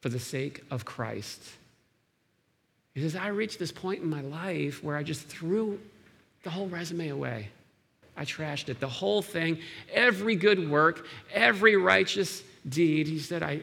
for 0.00 0.08
the 0.08 0.18
sake 0.18 0.64
of 0.72 0.84
Christ. 0.84 1.40
He 2.94 3.00
says, 3.00 3.14
I 3.14 3.28
reached 3.28 3.60
this 3.60 3.70
point 3.70 4.02
in 4.02 4.10
my 4.10 4.22
life 4.22 4.82
where 4.82 4.96
I 4.96 5.04
just 5.04 5.28
threw 5.28 5.78
the 6.42 6.50
whole 6.50 6.66
resume 6.66 7.10
away. 7.10 7.50
I 8.20 8.24
trashed 8.26 8.68
it. 8.68 8.78
The 8.78 8.86
whole 8.88 9.22
thing, 9.22 9.58
every 9.90 10.36
good 10.36 10.68
work, 10.68 11.06
every 11.32 11.76
righteous 11.76 12.42
deed, 12.68 13.06
he 13.06 13.18
said, 13.18 13.42
I, 13.42 13.62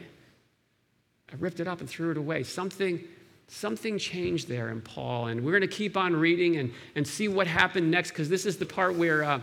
I 1.32 1.36
ripped 1.38 1.60
it 1.60 1.68
up 1.68 1.78
and 1.78 1.88
threw 1.88 2.10
it 2.10 2.16
away. 2.16 2.42
Something, 2.42 3.04
something 3.46 3.98
changed 3.98 4.48
there 4.48 4.70
in 4.70 4.80
Paul. 4.80 5.28
And 5.28 5.44
we're 5.44 5.52
going 5.52 5.60
to 5.60 5.68
keep 5.68 5.96
on 5.96 6.16
reading 6.16 6.56
and, 6.56 6.72
and 6.96 7.06
see 7.06 7.28
what 7.28 7.46
happened 7.46 7.88
next, 7.88 8.10
because 8.10 8.28
this 8.28 8.44
is 8.44 8.56
the 8.56 8.66
part 8.66 8.96
where, 8.96 9.22
uh, 9.22 9.40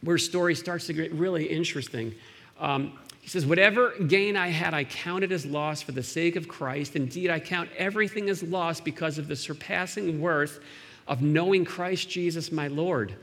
where 0.00 0.18
story 0.18 0.56
starts 0.56 0.88
to 0.88 0.94
get 0.94 1.12
really 1.12 1.44
interesting. 1.44 2.12
Um, 2.58 2.98
he 3.20 3.28
says, 3.28 3.46
Whatever 3.46 3.90
gain 4.08 4.36
I 4.36 4.48
had, 4.48 4.74
I 4.74 4.82
counted 4.82 5.30
as 5.30 5.46
loss 5.46 5.80
for 5.80 5.92
the 5.92 6.02
sake 6.02 6.34
of 6.34 6.48
Christ. 6.48 6.96
Indeed, 6.96 7.30
I 7.30 7.38
count 7.38 7.70
everything 7.78 8.28
as 8.28 8.42
loss 8.42 8.80
because 8.80 9.16
of 9.16 9.28
the 9.28 9.36
surpassing 9.36 10.20
worth 10.20 10.58
of 11.06 11.22
knowing 11.22 11.64
Christ 11.64 12.10
Jesus 12.10 12.50
my 12.50 12.66
Lord. 12.66 13.14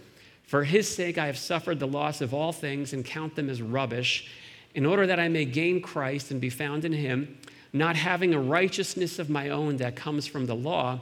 For 0.51 0.65
his 0.65 0.93
sake, 0.93 1.17
I 1.17 1.27
have 1.27 1.38
suffered 1.38 1.79
the 1.79 1.88
loss 1.88 2.20
of 2.20 2.34
all 2.34 2.51
things 2.51 2.91
and 2.91 3.05
count 3.05 3.38
them 3.38 3.50
as 3.50 3.62
rubbish 3.62 4.29
in 4.75 4.86
order 4.86 5.08
that 5.08 5.17
I 5.17 5.29
may 5.29 5.46
gain 5.46 5.81
Christ 5.81 6.29
and 6.29 6.41
be 6.41 6.50
found 6.50 6.84
in 6.84 6.91
him, 6.91 7.38
not 7.72 7.96
having 7.96 8.34
a 8.34 8.41
righteousness 8.41 9.17
of 9.17 9.29
my 9.29 9.48
own 9.48 9.77
that 9.77 9.96
comes 9.96 10.27
from 10.27 10.48
the 10.48 10.53
law, 10.53 11.00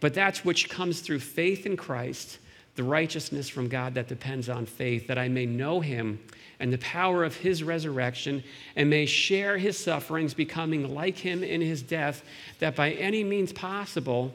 but 0.00 0.14
that 0.14 0.38
which 0.38 0.68
comes 0.68 0.98
through 1.00 1.20
faith 1.20 1.64
in 1.64 1.76
Christ, 1.76 2.40
the 2.74 2.82
righteousness 2.82 3.48
from 3.48 3.68
God 3.68 3.94
that 3.94 4.08
depends 4.08 4.48
on 4.48 4.66
faith, 4.66 5.06
that 5.06 5.16
I 5.16 5.28
may 5.28 5.46
know 5.46 5.78
him 5.78 6.18
and 6.58 6.72
the 6.72 6.78
power 6.78 7.22
of 7.22 7.36
his 7.36 7.62
resurrection, 7.62 8.42
and 8.74 8.90
may 8.90 9.06
share 9.06 9.58
his 9.58 9.78
sufferings, 9.78 10.34
becoming 10.34 10.92
like 10.92 11.16
him 11.16 11.44
in 11.44 11.60
his 11.60 11.82
death, 11.82 12.24
that 12.58 12.74
by 12.74 12.90
any 12.94 13.22
means 13.22 13.52
possible 13.52 14.34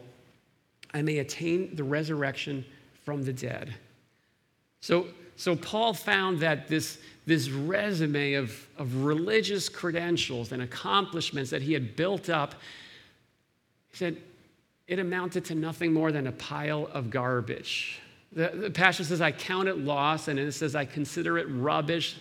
I 0.93 1.01
may 1.01 1.17
attain 1.17 1.75
the 1.75 1.83
resurrection 1.83 2.63
from 3.03 3.25
the 3.25 3.33
dead. 3.33 3.75
So, 4.83 5.07
so 5.37 5.55
Paul 5.55 5.93
found 5.93 6.41
that 6.41 6.67
this, 6.67 6.97
this 7.25 7.49
resume 7.49 8.33
of, 8.33 8.67
of 8.77 9.05
religious 9.05 9.69
credentials 9.69 10.51
and 10.51 10.61
accomplishments 10.61 11.51
that 11.51 11.61
he 11.61 11.71
had 11.71 11.95
built 11.95 12.29
up, 12.29 12.55
he 13.91 13.95
said, 13.95 14.17
it 14.89 14.99
amounted 14.99 15.45
to 15.45 15.55
nothing 15.55 15.93
more 15.93 16.11
than 16.11 16.27
a 16.27 16.33
pile 16.33 16.89
of 16.91 17.09
garbage. 17.09 18.01
The, 18.33 18.51
the 18.53 18.69
pastor 18.69 19.05
says, 19.05 19.21
I 19.21 19.31
count 19.31 19.69
it 19.69 19.77
loss, 19.77 20.27
and 20.27 20.37
it 20.37 20.51
says, 20.51 20.75
I 20.75 20.83
consider 20.83 21.37
it 21.37 21.45
rubbish. 21.45 22.17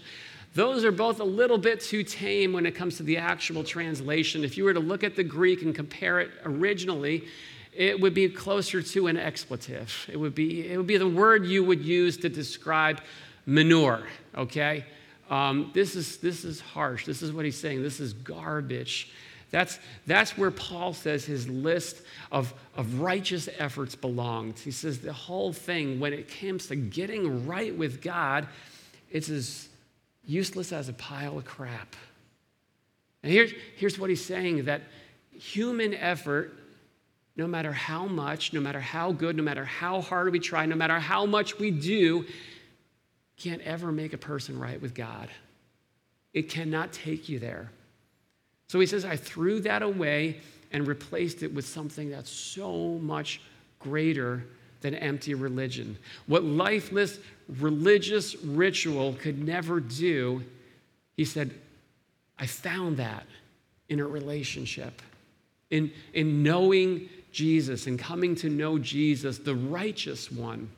Those 0.54 0.84
are 0.84 0.92
both 0.92 1.18
a 1.18 1.24
little 1.24 1.58
bit 1.58 1.80
too 1.80 2.04
tame 2.04 2.52
when 2.52 2.64
it 2.64 2.76
comes 2.76 2.96
to 2.98 3.02
the 3.02 3.16
actual 3.16 3.64
translation. 3.64 4.44
If 4.44 4.56
you 4.56 4.62
were 4.62 4.74
to 4.74 4.78
look 4.78 5.02
at 5.02 5.16
the 5.16 5.24
Greek 5.24 5.62
and 5.62 5.74
compare 5.74 6.20
it 6.20 6.30
originally, 6.44 7.24
it 7.72 8.00
would 8.00 8.14
be 8.14 8.28
closer 8.28 8.82
to 8.82 9.06
an 9.06 9.16
expletive. 9.16 10.08
It 10.10 10.16
would 10.16 10.34
be, 10.34 10.70
it 10.70 10.76
would 10.76 10.86
be 10.86 10.98
the 10.98 11.08
word 11.08 11.46
you 11.46 11.64
would 11.64 11.82
use 11.82 12.16
to 12.18 12.28
describe 12.28 13.00
manure, 13.46 14.06
okay? 14.36 14.84
Um, 15.30 15.70
this, 15.72 15.96
is, 15.96 16.18
this 16.18 16.44
is 16.44 16.60
harsh. 16.60 17.06
This 17.06 17.22
is 17.22 17.32
what 17.32 17.44
he's 17.44 17.58
saying. 17.58 17.82
This 17.82 18.00
is 18.00 18.12
garbage. 18.12 19.10
That's, 19.50 19.78
that's 20.06 20.36
where 20.36 20.50
Paul 20.50 20.92
says 20.92 21.24
his 21.24 21.48
list 21.48 22.02
of, 22.30 22.52
of 22.76 23.00
righteous 23.00 23.48
efforts 23.58 23.94
belongs. 23.94 24.60
He 24.60 24.70
says 24.70 24.98
the 24.98 25.12
whole 25.12 25.52
thing, 25.52 26.00
when 26.00 26.12
it 26.12 26.30
comes 26.40 26.66
to 26.68 26.76
getting 26.76 27.46
right 27.46 27.74
with 27.74 28.02
God, 28.02 28.48
it's 29.10 29.28
as 29.28 29.68
useless 30.26 30.72
as 30.72 30.88
a 30.88 30.94
pile 30.94 31.38
of 31.38 31.44
crap. 31.44 31.96
And 33.22 33.32
here's, 33.32 33.52
here's 33.76 33.98
what 33.98 34.10
he's 34.10 34.24
saying 34.24 34.64
that 34.64 34.82
human 35.32 35.94
effort 35.94 36.58
no 37.36 37.46
matter 37.46 37.72
how 37.72 38.06
much, 38.06 38.52
no 38.52 38.60
matter 38.60 38.80
how 38.80 39.12
good, 39.12 39.36
no 39.36 39.42
matter 39.42 39.64
how 39.64 40.00
hard 40.00 40.30
we 40.32 40.38
try, 40.38 40.66
no 40.66 40.76
matter 40.76 40.98
how 40.98 41.24
much 41.24 41.58
we 41.58 41.70
do, 41.70 42.26
can't 43.36 43.62
ever 43.62 43.90
make 43.90 44.12
a 44.12 44.18
person 44.18 44.58
right 44.58 44.80
with 44.80 44.94
God. 44.94 45.28
It 46.32 46.48
cannot 46.48 46.92
take 46.92 47.28
you 47.28 47.38
there. 47.38 47.70
So 48.68 48.80
he 48.80 48.86
says, 48.86 49.04
I 49.04 49.16
threw 49.16 49.60
that 49.60 49.82
away 49.82 50.40
and 50.70 50.86
replaced 50.86 51.42
it 51.42 51.52
with 51.52 51.66
something 51.66 52.10
that's 52.10 52.30
so 52.30 52.98
much 53.02 53.40
greater 53.78 54.44
than 54.80 54.94
empty 54.94 55.34
religion. 55.34 55.98
What 56.26 56.44
lifeless 56.44 57.18
religious 57.48 58.34
ritual 58.36 59.14
could 59.14 59.42
never 59.42 59.80
do, 59.80 60.42
he 61.16 61.24
said, 61.24 61.52
I 62.38 62.46
found 62.46 62.96
that 62.96 63.26
in 63.88 64.00
a 64.00 64.06
relationship, 64.06 65.02
in, 65.70 65.92
in 66.14 66.42
knowing 66.42 67.08
Jesus 67.32 67.86
and 67.86 67.98
coming 67.98 68.34
to 68.36 68.48
know 68.48 68.78
Jesus, 68.78 69.38
the 69.38 69.54
righteous 69.54 70.30
one. 70.30 70.68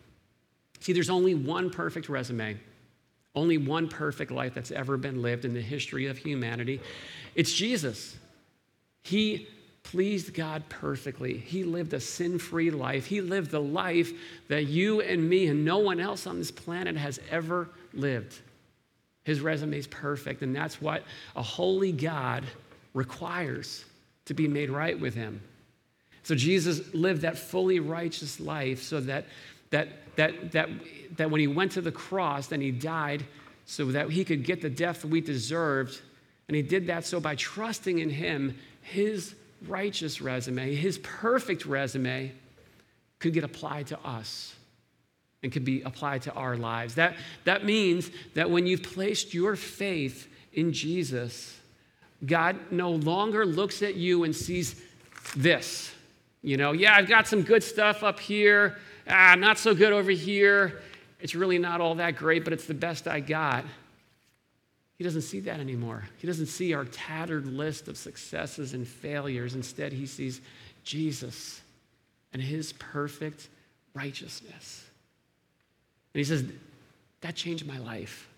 See, 0.81 0.93
there's 0.93 1.11
only 1.11 1.35
one 1.35 1.71
perfect 1.71 2.09
resume, 2.09 2.59
only 3.35 3.59
one 3.59 3.89
perfect 3.89 4.31
life 4.31 4.55
that's 4.55 4.71
ever 4.71 4.97
been 4.97 5.23
lived 5.23 5.45
in 5.45 5.55
the 5.55 5.61
history 5.61 6.07
of 6.07 6.19
humanity. 6.19 6.81
It's 7.35 7.53
Jesus. 7.53 8.17
He 9.03 9.49
pleased 9.83 10.35
God 10.35 10.63
perfectly. 10.69 11.37
He 11.37 11.65
lived 11.65 11.93
a 11.93 12.01
sin 12.01 12.39
free 12.39 12.71
life. 12.71 13.07
He 13.07 13.21
lived 13.21 13.51
the 13.51 13.61
life 13.61 14.13
that 14.49 14.65
you 14.67 15.01
and 15.01 15.29
me 15.29 15.47
and 15.47 15.65
no 15.65 15.79
one 15.79 16.01
else 16.01 16.27
on 16.27 16.39
this 16.39 16.51
planet 16.51 16.97
has 16.97 17.21
ever 17.31 17.69
lived. 17.93 18.41
His 19.25 19.41
resume 19.41 19.79
is 19.79 19.87
perfect, 19.87 20.43
and 20.43 20.55
that's 20.55 20.81
what 20.81 21.03
a 21.35 21.43
holy 21.43 21.93
God 21.93 22.45
requires 22.93 23.85
to 24.27 24.35
be 24.35 24.49
made 24.49 24.71
right 24.71 24.99
with 24.99 25.15
Him. 25.15 25.41
So 26.25 26.35
Jesus 26.35 26.93
lived 26.93 27.23
that 27.23 27.39
fully 27.39 27.81
righteous 27.81 28.41
life 28.41 28.83
so 28.83 29.01
that, 29.01 29.27
that, 29.71 29.89
that, 30.17 30.53
that, 30.53 30.69
that 31.17 31.31
when 31.31 31.41
he 31.41 31.47
went 31.47 31.73
to 31.73 31.81
the 31.81 31.93
cross 31.93 32.51
and 32.51 32.63
he 32.63 32.71
died, 32.71 33.25
so 33.67 33.87
that 33.87 34.11
he 34.11 34.25
could 34.25 34.45
get 34.45 34.61
the 34.61 34.71
death 34.71 35.05
we 35.05 35.21
deserved. 35.21 36.01
And 36.49 36.57
he 36.57 36.63
did 36.63 36.87
that 36.89 37.07
so 37.07 37.21
by 37.21 37.35
trusting 37.35 37.99
in 37.99 38.11
him, 38.11 38.59
his 38.83 39.35
righteous 39.67 40.21
resume, 40.21 40.75
his 40.75 40.99
perfect 40.99 41.65
resume, 41.65 42.33
could 43.19 43.33
get 43.33 43.45
applied 43.45 43.87
to 43.87 43.99
us 44.01 44.55
and 45.43 45.51
could 45.51 45.65
be 45.65 45.83
applied 45.83 46.23
to 46.23 46.33
our 46.35 46.57
lives. 46.57 46.95
That, 46.97 47.17
that 47.45 47.65
means 47.65 48.11
that 48.35 48.51
when 48.51 48.67
you've 48.67 48.83
placed 48.83 49.33
your 49.33 49.57
faith 49.57 50.29
in 50.53 50.73
Jesus, 50.73 51.59
God 52.25 52.57
no 52.71 52.91
longer 52.91 53.47
looks 53.47 53.83
at 53.83 53.95
you 53.95 54.25
and 54.25 54.35
sees 54.35 54.81
this. 55.37 55.91
You 56.45 56.59
know, 56.59 56.73
yeah, 56.73 56.95
I've 56.95 57.09
got 57.09 57.27
some 57.27 57.41
good 57.41 57.65
stuff 57.65 58.03
up 58.03 58.21
here, 58.21 58.77
ah, 59.09 59.35
not 59.35 59.57
so 59.57 59.75
good 59.75 59.95
over 59.95 60.11
here. 60.11 60.83
It's 61.19 61.35
really 61.35 61.59
not 61.59 61.81
all 61.81 61.95
that 61.95 62.17
great, 62.17 62.45
but 62.45 62.53
it's 62.53 62.67
the 62.67 62.75
best 62.75 63.09
I 63.09 63.21
got. 63.21 63.65
He 64.99 65.05
doesn't 65.05 65.23
see 65.23 65.41
that 65.41 65.59
anymore. 65.59 66.05
He 66.19 66.27
doesn't 66.27 66.49
see 66.49 66.75
our 66.75 66.85
tattered 66.85 67.47
list 67.47 67.89
of 67.89 67.97
successes 67.97 68.75
and 68.75 68.87
failures. 68.87 69.55
Instead, 69.55 69.95
he 69.95 70.05
sees 70.05 70.43
Jesus 70.85 71.63
and 72.35 72.43
his 72.43 72.75
perfect 72.75 73.49
righteousness. 73.95 74.85
And 76.13 76.19
he 76.19 76.25
says, 76.25 76.45
That 77.23 77.35
changed 77.35 77.67
my 77.67 77.79
life. 77.79 78.29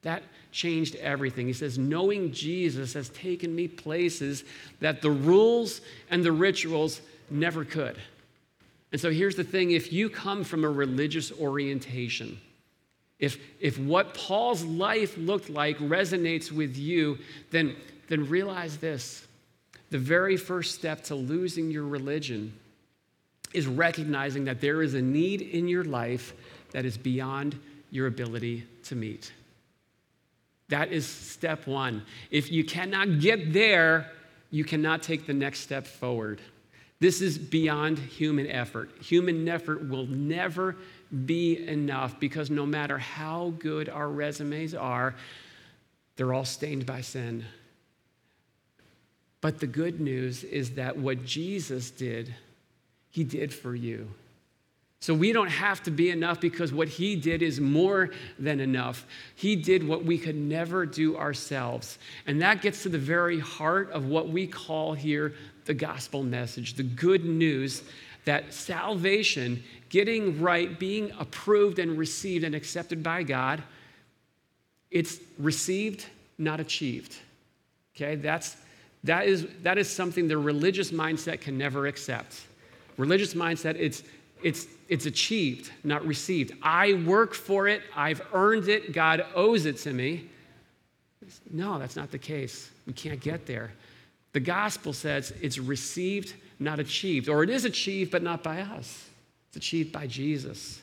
That 0.00 0.22
changed 0.50 0.94
everything. 0.96 1.46
He 1.46 1.52
says, 1.52 1.76
Knowing 1.76 2.32
Jesus 2.32 2.94
has 2.94 3.10
taken 3.10 3.54
me 3.54 3.68
places 3.68 4.44
that 4.80 5.02
the 5.02 5.10
rules 5.10 5.82
and 6.10 6.24
the 6.24 6.32
rituals 6.32 7.02
never 7.30 7.64
could. 7.64 7.96
And 8.92 9.00
so 9.00 9.10
here's 9.10 9.36
the 9.36 9.44
thing 9.44 9.70
if 9.72 9.92
you 9.92 10.08
come 10.08 10.44
from 10.44 10.64
a 10.64 10.70
religious 10.70 11.30
orientation, 11.32 12.40
if, 13.18 13.38
if 13.60 13.78
what 13.78 14.14
Paul's 14.14 14.64
life 14.64 15.16
looked 15.18 15.50
like 15.50 15.76
resonates 15.78 16.52
with 16.52 16.76
you, 16.76 17.18
then, 17.50 17.76
then 18.08 18.28
realize 18.28 18.76
this 18.78 19.26
the 19.90 19.98
very 19.98 20.36
first 20.36 20.74
step 20.74 21.02
to 21.04 21.14
losing 21.14 21.70
your 21.70 21.84
religion 21.84 22.52
is 23.54 23.66
recognizing 23.66 24.44
that 24.44 24.60
there 24.60 24.82
is 24.82 24.94
a 24.94 25.00
need 25.00 25.40
in 25.40 25.66
your 25.66 25.84
life 25.84 26.34
that 26.72 26.84
is 26.84 26.98
beyond 26.98 27.58
your 27.90 28.06
ability 28.06 28.66
to 28.84 28.94
meet. 28.94 29.32
That 30.68 30.92
is 30.92 31.06
step 31.06 31.66
one. 31.66 32.02
If 32.30 32.52
you 32.52 32.62
cannot 32.64 33.20
get 33.20 33.54
there, 33.54 34.10
you 34.50 34.64
cannot 34.64 35.02
take 35.02 35.26
the 35.26 35.32
next 35.32 35.60
step 35.60 35.86
forward. 35.86 36.42
This 37.00 37.22
is 37.22 37.38
beyond 37.38 37.98
human 37.98 38.48
effort. 38.48 38.90
Human 39.00 39.48
effort 39.48 39.88
will 39.88 40.06
never 40.06 40.76
be 41.26 41.66
enough 41.66 42.18
because 42.18 42.50
no 42.50 42.66
matter 42.66 42.98
how 42.98 43.54
good 43.58 43.88
our 43.88 44.08
resumes 44.08 44.74
are, 44.74 45.14
they're 46.16 46.34
all 46.34 46.44
stained 46.44 46.86
by 46.86 47.00
sin. 47.00 47.44
But 49.40 49.60
the 49.60 49.68
good 49.68 50.00
news 50.00 50.42
is 50.42 50.72
that 50.72 50.96
what 50.96 51.24
Jesus 51.24 51.90
did, 51.90 52.34
he 53.10 53.22
did 53.22 53.54
for 53.54 53.74
you. 53.74 54.08
So 55.00 55.14
we 55.14 55.32
don't 55.32 55.48
have 55.48 55.80
to 55.84 55.92
be 55.92 56.10
enough 56.10 56.40
because 56.40 56.72
what 56.72 56.88
he 56.88 57.14
did 57.14 57.40
is 57.40 57.60
more 57.60 58.10
than 58.36 58.58
enough. 58.58 59.06
He 59.36 59.54
did 59.54 59.86
what 59.86 60.04
we 60.04 60.18
could 60.18 60.34
never 60.34 60.84
do 60.84 61.16
ourselves. 61.16 61.98
And 62.26 62.42
that 62.42 62.62
gets 62.62 62.82
to 62.82 62.88
the 62.88 62.98
very 62.98 63.38
heart 63.38 63.90
of 63.92 64.06
what 64.06 64.28
we 64.28 64.48
call 64.48 64.94
here 64.94 65.34
the 65.68 65.74
gospel 65.74 66.22
message, 66.22 66.74
the 66.74 66.82
good 66.82 67.26
news 67.26 67.82
that 68.24 68.52
salvation, 68.52 69.62
getting 69.90 70.40
right, 70.40 70.78
being 70.78 71.12
approved 71.18 71.78
and 71.78 71.98
received 71.98 72.42
and 72.42 72.54
accepted 72.54 73.02
by 73.02 73.22
God, 73.22 73.62
it's 74.90 75.20
received, 75.38 76.06
not 76.38 76.58
achieved. 76.58 77.16
Okay, 77.94 78.16
that's 78.16 78.56
that 79.04 79.26
is 79.26 79.46
that 79.62 79.76
is 79.76 79.90
something 79.90 80.26
the 80.26 80.38
religious 80.38 80.90
mindset 80.90 81.42
can 81.42 81.58
never 81.58 81.86
accept. 81.86 82.46
Religious 82.96 83.34
mindset, 83.34 83.76
it's 83.78 84.02
it's 84.42 84.66
it's 84.88 85.04
achieved, 85.04 85.70
not 85.84 86.04
received. 86.06 86.52
I 86.62 86.94
work 86.94 87.34
for 87.34 87.68
it, 87.68 87.82
I've 87.94 88.22
earned 88.32 88.68
it, 88.68 88.92
God 88.92 89.26
owes 89.34 89.66
it 89.66 89.76
to 89.78 89.92
me. 89.92 90.30
No, 91.50 91.78
that's 91.78 91.94
not 91.96 92.10
the 92.10 92.18
case. 92.18 92.70
We 92.86 92.94
can't 92.94 93.20
get 93.20 93.44
there. 93.44 93.72
The 94.32 94.40
gospel 94.40 94.92
says 94.92 95.32
it's 95.40 95.58
received, 95.58 96.34
not 96.58 96.78
achieved, 96.78 97.28
or 97.28 97.42
it 97.42 97.50
is 97.50 97.64
achieved, 97.64 98.10
but 98.10 98.22
not 98.22 98.42
by 98.42 98.60
us. 98.60 99.08
It's 99.48 99.56
achieved 99.56 99.92
by 99.92 100.06
Jesus. 100.06 100.80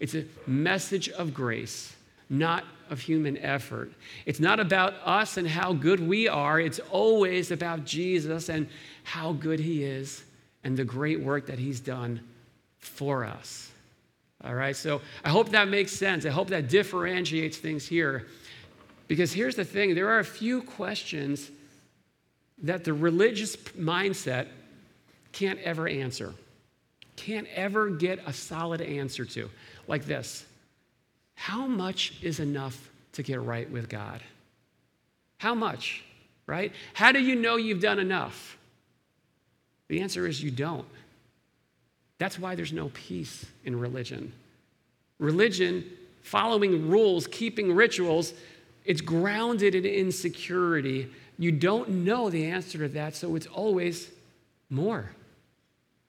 It's 0.00 0.14
a 0.14 0.24
message 0.46 1.08
of 1.10 1.34
grace, 1.34 1.94
not 2.30 2.64
of 2.90 3.00
human 3.00 3.36
effort. 3.38 3.92
It's 4.24 4.40
not 4.40 4.60
about 4.60 4.94
us 5.04 5.36
and 5.36 5.46
how 5.46 5.72
good 5.72 6.00
we 6.00 6.28
are, 6.28 6.60
it's 6.60 6.78
always 6.90 7.50
about 7.50 7.84
Jesus 7.84 8.48
and 8.48 8.68
how 9.04 9.32
good 9.32 9.60
he 9.60 9.84
is 9.84 10.24
and 10.64 10.76
the 10.76 10.84
great 10.84 11.20
work 11.20 11.46
that 11.46 11.58
he's 11.58 11.80
done 11.80 12.20
for 12.78 13.24
us. 13.24 13.70
All 14.44 14.54
right, 14.54 14.76
so 14.76 15.00
I 15.24 15.30
hope 15.30 15.50
that 15.50 15.68
makes 15.68 15.92
sense. 15.92 16.26
I 16.26 16.30
hope 16.30 16.48
that 16.48 16.68
differentiates 16.68 17.56
things 17.56 17.86
here. 17.86 18.26
Because 19.08 19.32
here's 19.32 19.56
the 19.56 19.64
thing 19.64 19.94
there 19.94 20.08
are 20.08 20.18
a 20.18 20.24
few 20.24 20.62
questions 20.62 21.50
that 22.62 22.84
the 22.84 22.92
religious 22.92 23.56
mindset 23.56 24.48
can't 25.32 25.58
ever 25.60 25.86
answer, 25.86 26.34
can't 27.16 27.46
ever 27.54 27.90
get 27.90 28.20
a 28.26 28.32
solid 28.32 28.80
answer 28.80 29.24
to. 29.24 29.50
Like 29.86 30.04
this 30.04 30.44
How 31.34 31.66
much 31.66 32.14
is 32.22 32.40
enough 32.40 32.90
to 33.12 33.22
get 33.22 33.40
right 33.40 33.70
with 33.70 33.88
God? 33.88 34.20
How 35.38 35.54
much, 35.54 36.02
right? 36.46 36.72
How 36.94 37.12
do 37.12 37.20
you 37.20 37.34
know 37.34 37.56
you've 37.56 37.82
done 37.82 37.98
enough? 37.98 38.56
The 39.88 40.00
answer 40.00 40.26
is 40.26 40.42
you 40.42 40.50
don't. 40.50 40.86
That's 42.18 42.38
why 42.38 42.54
there's 42.54 42.72
no 42.72 42.90
peace 42.94 43.44
in 43.64 43.78
religion. 43.78 44.32
Religion, 45.18 45.84
following 46.22 46.88
rules, 46.88 47.26
keeping 47.26 47.74
rituals, 47.74 48.32
it's 48.84 49.00
grounded 49.00 49.74
in 49.74 49.84
insecurity 49.84 51.10
you 51.38 51.52
don't 51.52 51.88
know 51.88 52.30
the 52.30 52.46
answer 52.46 52.78
to 52.78 52.88
that, 52.88 53.14
so 53.14 53.36
it's 53.36 53.46
always 53.46 54.10
more. 54.70 55.10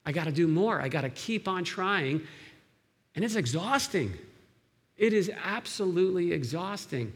I 0.06 0.12
got 0.12 0.24
to 0.24 0.32
do 0.32 0.46
more. 0.46 0.80
I 0.80 0.88
got 0.88 1.02
to 1.02 1.10
keep 1.10 1.46
on 1.48 1.64
trying. 1.64 2.22
And 3.14 3.24
it's 3.24 3.36
exhausting. 3.36 4.14
It 4.96 5.12
is 5.12 5.30
absolutely 5.44 6.32
exhausting. 6.32 7.12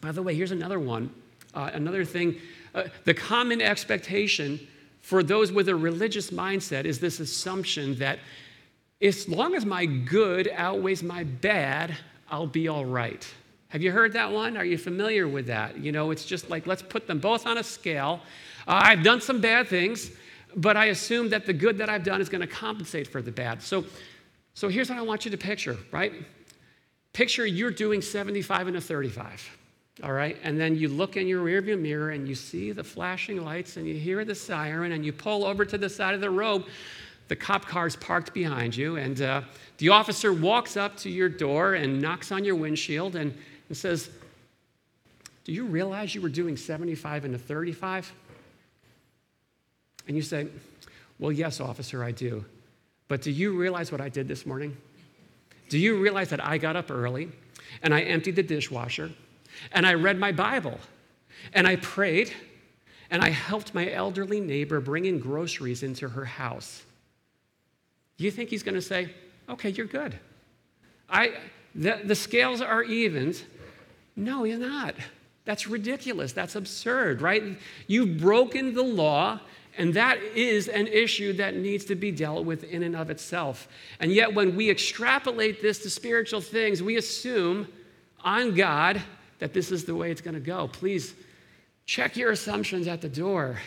By 0.00 0.12
the 0.12 0.22
way, 0.22 0.34
here's 0.34 0.50
another 0.50 0.80
one. 0.80 1.10
Uh, 1.54 1.70
another 1.72 2.04
thing 2.04 2.40
uh, 2.74 2.84
the 3.04 3.14
common 3.14 3.62
expectation 3.62 4.58
for 5.00 5.22
those 5.22 5.52
with 5.52 5.68
a 5.68 5.76
religious 5.76 6.30
mindset 6.30 6.84
is 6.84 6.98
this 6.98 7.20
assumption 7.20 7.94
that 7.96 8.18
as 9.00 9.28
long 9.28 9.54
as 9.54 9.64
my 9.64 9.86
good 9.86 10.50
outweighs 10.54 11.02
my 11.02 11.24
bad, 11.24 11.96
I'll 12.28 12.46
be 12.46 12.68
all 12.68 12.84
right. 12.84 13.26
Have 13.74 13.82
you 13.82 13.90
heard 13.90 14.12
that 14.12 14.30
one? 14.30 14.56
Are 14.56 14.64
you 14.64 14.78
familiar 14.78 15.26
with 15.26 15.48
that? 15.48 15.76
You 15.78 15.90
know, 15.90 16.12
it's 16.12 16.24
just 16.24 16.48
like 16.48 16.64
let's 16.64 16.80
put 16.80 17.08
them 17.08 17.18
both 17.18 17.44
on 17.44 17.58
a 17.58 17.64
scale. 17.64 18.20
Uh, 18.68 18.80
I've 18.84 19.02
done 19.02 19.20
some 19.20 19.40
bad 19.40 19.66
things, 19.66 20.12
but 20.54 20.76
I 20.76 20.86
assume 20.86 21.28
that 21.30 21.44
the 21.44 21.52
good 21.52 21.78
that 21.78 21.88
I've 21.88 22.04
done 22.04 22.20
is 22.20 22.28
going 22.28 22.40
to 22.40 22.46
compensate 22.46 23.08
for 23.08 23.20
the 23.20 23.32
bad. 23.32 23.60
So, 23.60 23.84
so 24.54 24.68
here's 24.68 24.90
what 24.90 24.98
I 25.00 25.02
want 25.02 25.24
you 25.24 25.32
to 25.32 25.36
picture, 25.36 25.76
right? 25.90 26.12
Picture 27.12 27.44
you're 27.46 27.72
doing 27.72 28.00
75 28.00 28.68
and 28.68 28.76
a 28.76 28.80
35, 28.80 29.58
all 30.04 30.12
right? 30.12 30.36
And 30.44 30.56
then 30.60 30.76
you 30.76 30.86
look 30.88 31.16
in 31.16 31.26
your 31.26 31.44
rearview 31.44 31.76
mirror 31.76 32.10
and 32.10 32.28
you 32.28 32.36
see 32.36 32.70
the 32.70 32.84
flashing 32.84 33.44
lights 33.44 33.76
and 33.76 33.88
you 33.88 33.96
hear 33.96 34.24
the 34.24 34.36
siren 34.36 34.92
and 34.92 35.04
you 35.04 35.12
pull 35.12 35.44
over 35.44 35.64
to 35.64 35.76
the 35.76 35.90
side 35.90 36.14
of 36.14 36.20
the 36.20 36.30
road. 36.30 36.66
The 37.26 37.34
cop 37.34 37.64
car's 37.64 37.96
parked 37.96 38.34
behind 38.34 38.76
you, 38.76 38.96
and 38.96 39.20
uh, 39.22 39.40
the 39.78 39.88
officer 39.88 40.30
walks 40.30 40.76
up 40.76 40.94
to 40.98 41.10
your 41.10 41.30
door 41.30 41.72
and 41.72 42.00
knocks 42.00 42.30
on 42.30 42.44
your 42.44 42.54
windshield 42.54 43.16
and, 43.16 43.34
and 43.68 43.76
says, 43.76 44.10
Do 45.44 45.52
you 45.52 45.64
realize 45.64 46.14
you 46.14 46.20
were 46.20 46.28
doing 46.28 46.56
75 46.56 47.24
into 47.24 47.38
35? 47.38 48.12
And 50.06 50.16
you 50.16 50.22
say, 50.22 50.48
Well, 51.18 51.32
yes, 51.32 51.60
officer, 51.60 52.04
I 52.04 52.10
do. 52.10 52.44
But 53.08 53.22
do 53.22 53.30
you 53.30 53.56
realize 53.56 53.92
what 53.92 54.00
I 54.00 54.08
did 54.08 54.28
this 54.28 54.46
morning? 54.46 54.76
Do 55.68 55.78
you 55.78 56.00
realize 56.00 56.30
that 56.30 56.44
I 56.44 56.58
got 56.58 56.76
up 56.76 56.90
early 56.90 57.30
and 57.82 57.94
I 57.94 58.02
emptied 58.02 58.36
the 58.36 58.42
dishwasher 58.42 59.10
and 59.72 59.86
I 59.86 59.94
read 59.94 60.18
my 60.18 60.32
Bible 60.32 60.78
and 61.52 61.66
I 61.66 61.76
prayed 61.76 62.32
and 63.10 63.22
I 63.22 63.30
helped 63.30 63.74
my 63.74 63.90
elderly 63.90 64.40
neighbor 64.40 64.80
bring 64.80 65.04
in 65.04 65.18
groceries 65.18 65.82
into 65.82 66.08
her 66.08 66.24
house? 66.24 66.82
Do 68.16 68.24
you 68.24 68.30
think 68.30 68.50
he's 68.50 68.62
going 68.62 68.74
to 68.74 68.82
say, 68.82 69.10
okay, 69.48 69.70
you're 69.70 69.86
good? 69.86 70.18
I, 71.08 71.34
the, 71.74 72.00
the 72.04 72.14
scales 72.14 72.60
are 72.60 72.82
evened. 72.82 73.42
No, 74.16 74.44
he's 74.44 74.58
not. 74.58 74.94
That's 75.44 75.66
ridiculous. 75.66 76.32
That's 76.32 76.54
absurd, 76.54 77.20
right? 77.20 77.58
You've 77.86 78.18
broken 78.18 78.74
the 78.74 78.82
law 78.82 79.40
and 79.76 79.94
that 79.94 80.22
is 80.34 80.68
an 80.68 80.86
issue 80.86 81.32
that 81.34 81.56
needs 81.56 81.84
to 81.86 81.94
be 81.94 82.12
dealt 82.12 82.44
with 82.44 82.64
in 82.64 82.82
and 82.84 82.94
of 82.94 83.10
itself. 83.10 83.68
And 83.98 84.12
yet, 84.12 84.32
when 84.32 84.54
we 84.54 84.70
extrapolate 84.70 85.60
this 85.60 85.80
to 85.80 85.90
spiritual 85.90 86.40
things, 86.40 86.82
we 86.82 86.96
assume 86.96 87.66
on 88.22 88.54
God 88.54 89.02
that 89.40 89.52
this 89.52 89.72
is 89.72 89.84
the 89.84 89.94
way 89.94 90.10
it's 90.10 90.20
going 90.20 90.34
to 90.34 90.40
go. 90.40 90.68
Please 90.68 91.14
check 91.86 92.16
your 92.16 92.30
assumptions 92.30 92.86
at 92.86 93.00
the 93.00 93.08
door. 93.08 93.58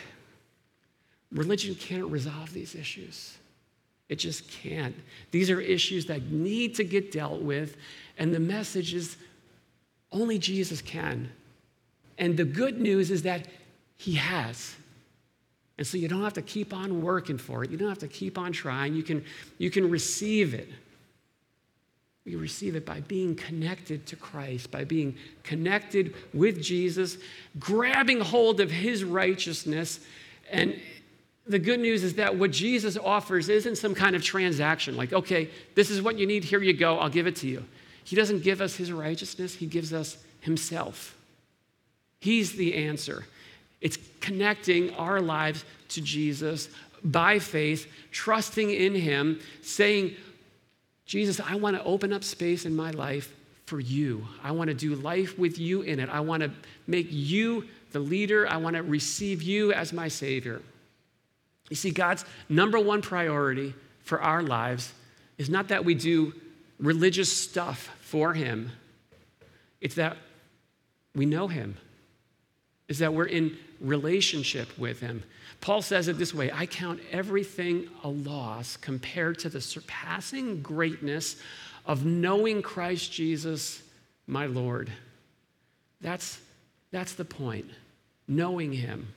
Religion 1.30 1.74
can't 1.74 2.06
resolve 2.06 2.54
these 2.54 2.74
issues. 2.74 3.36
It 4.08 4.16
just 4.16 4.50
can't. 4.50 4.96
These 5.30 5.50
are 5.50 5.60
issues 5.60 6.06
that 6.06 6.30
need 6.30 6.74
to 6.76 6.84
get 6.84 7.12
dealt 7.12 7.42
with, 7.42 7.76
and 8.16 8.32
the 8.32 8.40
message 8.40 8.94
is 8.94 9.18
only 10.12 10.38
Jesus 10.38 10.80
can. 10.80 11.30
And 12.18 12.36
the 12.36 12.44
good 12.44 12.80
news 12.80 13.10
is 13.10 13.22
that 13.22 13.46
He 13.96 14.14
has. 14.14 14.74
And 15.78 15.86
so 15.86 15.96
you 15.96 16.08
don't 16.08 16.22
have 16.22 16.34
to 16.34 16.42
keep 16.42 16.74
on 16.74 17.02
working 17.02 17.38
for 17.38 17.62
it. 17.62 17.70
You 17.70 17.76
don't 17.76 17.88
have 17.88 17.98
to 17.98 18.08
keep 18.08 18.36
on 18.36 18.52
trying. 18.52 18.94
You 18.94 19.04
can, 19.04 19.24
you 19.58 19.70
can 19.70 19.88
receive 19.88 20.52
it. 20.54 20.68
You 22.24 22.38
receive 22.38 22.76
it 22.76 22.84
by 22.84 23.00
being 23.00 23.34
connected 23.34 24.04
to 24.06 24.16
Christ, 24.16 24.70
by 24.70 24.84
being 24.84 25.16
connected 25.44 26.14
with 26.34 26.62
Jesus, 26.62 27.16
grabbing 27.58 28.20
hold 28.20 28.60
of 28.60 28.70
his 28.70 29.02
righteousness. 29.02 30.00
And 30.50 30.78
the 31.46 31.58
good 31.58 31.80
news 31.80 32.04
is 32.04 32.14
that 32.14 32.36
what 32.36 32.50
Jesus 32.50 32.98
offers 32.98 33.48
isn't 33.48 33.76
some 33.76 33.94
kind 33.94 34.14
of 34.14 34.22
transaction, 34.22 34.96
like, 34.96 35.14
okay, 35.14 35.48
this 35.74 35.88
is 35.88 36.02
what 36.02 36.18
you 36.18 36.26
need, 36.26 36.44
here 36.44 36.62
you 36.62 36.74
go, 36.74 36.98
I'll 36.98 37.08
give 37.08 37.26
it 37.26 37.36
to 37.36 37.48
you. 37.48 37.64
He 38.08 38.16
doesn't 38.16 38.42
give 38.42 38.62
us 38.62 38.74
his 38.74 38.90
righteousness, 38.90 39.54
he 39.54 39.66
gives 39.66 39.92
us 39.92 40.16
himself. 40.40 41.14
He's 42.20 42.52
the 42.52 42.74
answer. 42.74 43.26
It's 43.82 43.98
connecting 44.22 44.94
our 44.94 45.20
lives 45.20 45.66
to 45.90 46.00
Jesus 46.00 46.70
by 47.04 47.38
faith, 47.38 47.86
trusting 48.10 48.70
in 48.70 48.94
Him, 48.94 49.40
saying, 49.60 50.16
Jesus, 51.04 51.38
I 51.38 51.56
want 51.56 51.76
to 51.76 51.84
open 51.84 52.14
up 52.14 52.24
space 52.24 52.64
in 52.64 52.74
my 52.74 52.92
life 52.92 53.30
for 53.66 53.78
you. 53.78 54.26
I 54.42 54.52
want 54.52 54.68
to 54.68 54.74
do 54.74 54.94
life 54.94 55.38
with 55.38 55.58
you 55.58 55.82
in 55.82 56.00
it. 56.00 56.08
I 56.08 56.20
want 56.20 56.42
to 56.42 56.50
make 56.86 57.08
you 57.10 57.66
the 57.92 58.00
leader. 58.00 58.48
I 58.48 58.56
want 58.56 58.74
to 58.76 58.82
receive 58.82 59.42
you 59.42 59.74
as 59.74 59.92
my 59.92 60.08
Savior. 60.08 60.62
You 61.68 61.76
see, 61.76 61.90
God's 61.90 62.24
number 62.48 62.80
one 62.80 63.02
priority 63.02 63.74
for 64.02 64.22
our 64.22 64.42
lives 64.42 64.94
is 65.36 65.50
not 65.50 65.68
that 65.68 65.84
we 65.84 65.94
do 65.94 66.32
religious 66.78 67.32
stuff 67.32 67.90
for 68.00 68.34
Him, 68.34 68.70
it's 69.80 69.96
that 69.96 70.16
we 71.14 71.26
know 71.26 71.48
Him, 71.48 71.76
is 72.88 72.98
that 72.98 73.14
we're 73.14 73.26
in 73.26 73.56
relationship 73.80 74.76
with 74.78 75.00
Him. 75.00 75.22
Paul 75.60 75.82
says 75.82 76.08
it 76.08 76.18
this 76.18 76.34
way 76.34 76.50
I 76.52 76.66
count 76.66 77.00
everything 77.10 77.88
a 78.04 78.08
loss 78.08 78.76
compared 78.76 79.38
to 79.40 79.48
the 79.48 79.60
surpassing 79.60 80.62
greatness 80.62 81.36
of 81.84 82.04
knowing 82.04 82.62
Christ 82.62 83.12
Jesus, 83.12 83.82
my 84.26 84.46
Lord. 84.46 84.92
That's, 86.00 86.38
that's 86.90 87.14
the 87.14 87.24
point. 87.24 87.70
Knowing 88.28 88.72
Him, 88.72 89.08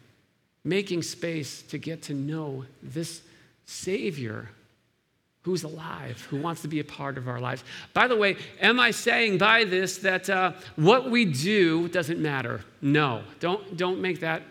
making 0.63 1.03
space 1.03 1.61
to 1.63 1.77
get 1.77 2.03
to 2.03 2.13
know 2.13 2.65
this 2.81 3.21
Savior 3.65 4.49
who's 5.43 5.63
alive, 5.63 6.21
who 6.29 6.37
wants 6.37 6.61
to 6.61 6.67
be 6.67 6.79
a 6.79 6.83
part 6.83 7.17
of 7.17 7.27
our 7.27 7.39
lives. 7.39 7.63
By 7.93 8.07
the 8.07 8.15
way, 8.15 8.37
am 8.59 8.79
I 8.79 8.91
saying 8.91 9.39
by 9.39 9.63
this 9.63 9.97
that 9.99 10.29
uh, 10.29 10.53
what 10.75 11.09
we 11.09 11.25
do 11.25 11.87
doesn't 11.87 12.19
matter? 12.19 12.61
No, 12.81 13.23
don't, 13.39 13.75
don't 13.75 14.01
make 14.01 14.19
that 14.19 14.43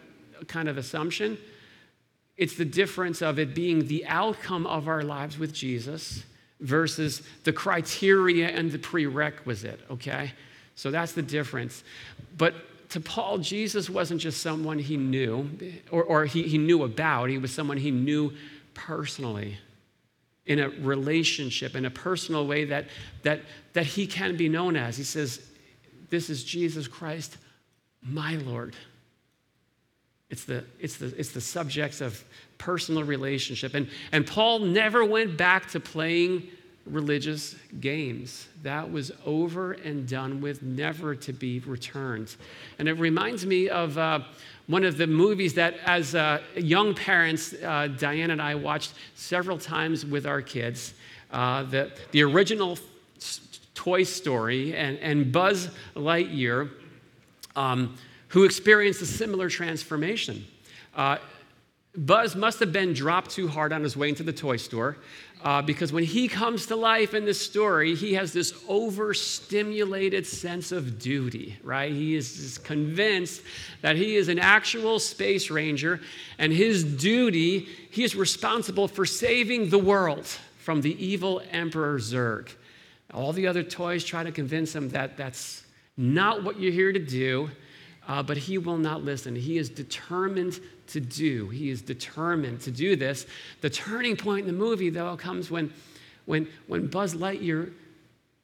kind 0.49 0.69
of 0.69 0.79
assumption. 0.79 1.39
It's 2.37 2.57
the 2.57 2.65
difference 2.65 3.23
of 3.23 3.39
it 3.39 3.55
being 3.55 3.87
the 3.87 4.05
outcome 4.07 4.67
of 4.67 4.89
our 4.89 5.03
lives 5.03 5.39
with 5.39 5.53
Jesus 5.53 6.25
versus 6.59 7.23
the 7.45 7.53
criteria 7.53 8.49
and 8.49 8.73
the 8.73 8.79
prerequisite, 8.79 9.81
okay? 9.91 10.33
So 10.75 10.91
that's 10.91 11.13
the 11.13 11.23
difference. 11.23 11.85
But 12.37 12.55
to 12.91 13.01
Paul, 13.01 13.39
Jesus 13.39 13.89
wasn't 13.89 14.21
just 14.21 14.43
someone 14.43 14.79
he 14.81 14.97
knew 14.97 15.49
or, 15.93 16.03
or 16.03 16.25
he, 16.25 16.43
he 16.43 16.59
knew 16.59 16.83
about, 16.83 17.29
he 17.29 17.39
was 17.39 17.53
someone 17.53 17.77
he 17.77 17.93
knew 17.93 18.33
personally 18.75 19.59
in 20.51 20.59
a 20.59 20.69
relationship, 20.69 21.77
in 21.77 21.85
a 21.85 21.91
personal 21.91 22.45
way 22.45 22.65
that, 22.65 22.87
that, 23.23 23.41
that 23.73 23.87
he 23.87 24.05
can 24.05 24.37
be 24.37 24.49
known 24.49 24.75
as. 24.75 24.97
He 24.97 25.05
says, 25.05 25.41
This 26.09 26.29
is 26.29 26.43
Jesus 26.43 26.89
Christ, 26.89 27.37
my 28.03 28.35
Lord. 28.35 28.75
It's 30.29 30.43
the, 30.43 30.65
it's 30.81 30.97
the, 30.97 31.15
it's 31.17 31.31
the 31.31 31.41
subjects 31.41 32.01
of 32.01 32.25
personal 32.59 33.05
relationship. 33.05 33.75
And, 33.75 33.89
and 34.11 34.27
Paul 34.27 34.59
never 34.59 35.05
went 35.05 35.37
back 35.37 35.71
to 35.71 35.79
playing 35.79 36.49
religious 36.87 37.55
games. 37.81 38.49
That 38.63 38.91
was 38.91 39.13
over 39.25 39.73
and 39.73 40.09
done 40.09 40.41
with, 40.41 40.63
never 40.63 41.15
to 41.15 41.33
be 41.33 41.61
returned. 41.61 42.37
And 42.79 42.89
it 42.89 42.95
reminds 42.95 43.47
me 43.47 43.69
of 43.69 43.97
uh, 43.99 44.21
one 44.67 44.85
of 44.85 44.97
the 44.97 45.07
movies 45.07 45.55
that, 45.55 45.75
as 45.85 46.15
uh, 46.15 46.41
young 46.57 46.95
parents, 46.95 47.53
uh, 47.53 47.89
Diane 47.99 48.31
and 48.31 48.41
I 48.41 48.55
watched 48.55 48.95
several 49.15 49.59
times 49.59 50.05
with 50.05 50.27
our 50.27 50.43
kids. 50.43 50.95
Uh, 51.31 51.63
the, 51.65 51.93
the 52.13 52.23
original 52.23 52.79
Toy 53.75 54.03
Story 54.03 54.75
and, 54.75 54.99
and 54.99 55.33
Buzz 55.33 55.71
Lightyear. 55.95 56.71
Um, 57.57 57.97
who 58.31 58.45
experienced 58.45 59.03
a 59.03 59.07
similar 59.07 59.49
transformation. 59.49 60.45
Uh, 60.95 61.19
Buzz 61.97 62.37
must 62.37 62.61
have 62.61 62.73
been 62.73 62.93
dropped 62.93 63.31
too 63.31 63.49
hard 63.49 63.73
on 63.73 63.83
his 63.83 63.97
way 63.97 64.09
into 64.09 64.23
the 64.23 64.33
toy 64.33 64.57
store 64.57 64.97
uh, 65.43 65.63
because 65.63 65.93
when 65.93 66.05
he 66.05 66.29
comes 66.29 66.67
to 66.67 66.77
life 66.77 67.15
in 67.15 67.25
this 67.25 67.41
story, 67.41 67.95
he 67.95 68.15
has 68.15 68.33
this 68.33 68.53
overstimulated 68.69 70.27
sense 70.27 70.71
of 70.71 70.99
duty, 70.99 71.59
right? 71.63 71.93
He 71.93 72.15
is 72.15 72.59
convinced 72.59 73.43
that 73.81 73.97
he 73.97 74.17
is 74.17 74.29
an 74.29 74.39
actual 74.39 74.99
space 74.99 75.51
ranger, 75.51 76.01
and 76.39 76.53
his 76.53 76.85
duty, 76.85 77.61
he 77.91 78.05
is 78.05 78.15
responsible 78.15 78.87
for 78.87 79.07
saving 79.07 79.71
the 79.71 79.79
world 79.79 80.27
from 80.59 80.83
the 80.83 81.05
evil 81.05 81.41
Emperor 81.51 81.99
Zurg. 81.99 82.51
All 83.15 83.33
the 83.33 83.47
other 83.47 83.63
toys 83.63 84.05
try 84.05 84.23
to 84.23 84.33
convince 84.33 84.75
him 84.75 84.91
that 84.91 85.17
that's 85.17 85.65
not 85.97 86.45
what 86.45 86.61
you're 86.61 86.73
here 86.73 86.93
to 86.93 86.99
do 86.99 87.51
uh, 88.09 88.23
but 88.23 88.37
he 88.37 88.59
will 88.59 88.79
not 88.79 89.05
listen. 89.05 89.35
He 89.37 89.59
is 89.59 89.69
determined 89.69 90.61
to 90.89 91.01
do. 91.01 91.49
He 91.49 91.71
is 91.71 91.83
determined 91.83 92.61
to 92.63 92.71
do 92.71 92.97
this. 92.97 93.27
The 93.61 93.71
turning 93.71 94.17
point 94.17 94.41
in 94.41 94.47
the 94.47 94.59
movie, 94.59 94.91
though, 94.91 95.17
comes 95.17 95.51
when, 95.51 95.73
when, 96.27 96.49
when 96.67 96.87
Buzz 96.87 97.15
Lightyear 97.15 97.73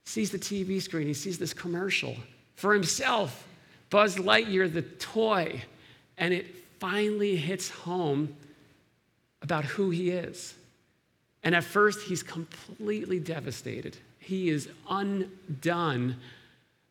sees 0.05 0.31
the 0.31 0.39
TV 0.39 0.81
screen. 0.81 1.07
He 1.07 1.15
sees 1.15 1.39
this 1.39 1.53
commercial 1.53 2.17
for 2.55 2.73
himself, 2.73 3.47
Buzz 3.91 4.17
Lightyear, 4.17 4.73
the 4.73 4.83
toy, 4.83 5.63
and 6.17 6.33
it 6.33 6.47
finally 6.79 7.37
hits 7.37 7.69
home 7.69 8.35
about 9.43 9.65
who 9.65 9.91
he 9.91 10.11
is. 10.11 10.55
And 11.43 11.55
at 11.55 11.65
first, 11.65 12.03
he's 12.03 12.23
completely 12.23 13.21
devastated. 13.21 13.97
He 14.19 14.49
is 14.49 14.69
undone. 14.91 16.17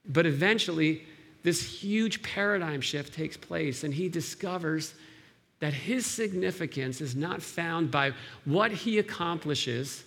But 0.08 0.26
eventually, 0.26 1.06
this 1.46 1.62
huge 1.62 2.24
paradigm 2.24 2.82
shift 2.82 3.14
takes 3.14 3.38
place, 3.38 3.84
and 3.84 3.94
he 3.94 4.10
discovers 4.10 4.96
that 5.60 5.74
his 5.74 6.08
significance 6.08 7.02
is 7.02 7.16
not 7.16 7.40
found 7.40 7.92
by 7.92 8.14
what 8.46 8.72
he 8.72 8.98
accomplishes. 8.98 10.04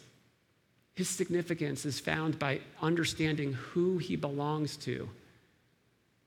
His 0.94 1.08
significance 1.08 1.86
is 1.86 2.00
found 2.00 2.40
by 2.40 2.60
understanding 2.82 3.52
who 3.52 3.98
he 3.98 4.16
belongs 4.16 4.76
to. 4.78 5.08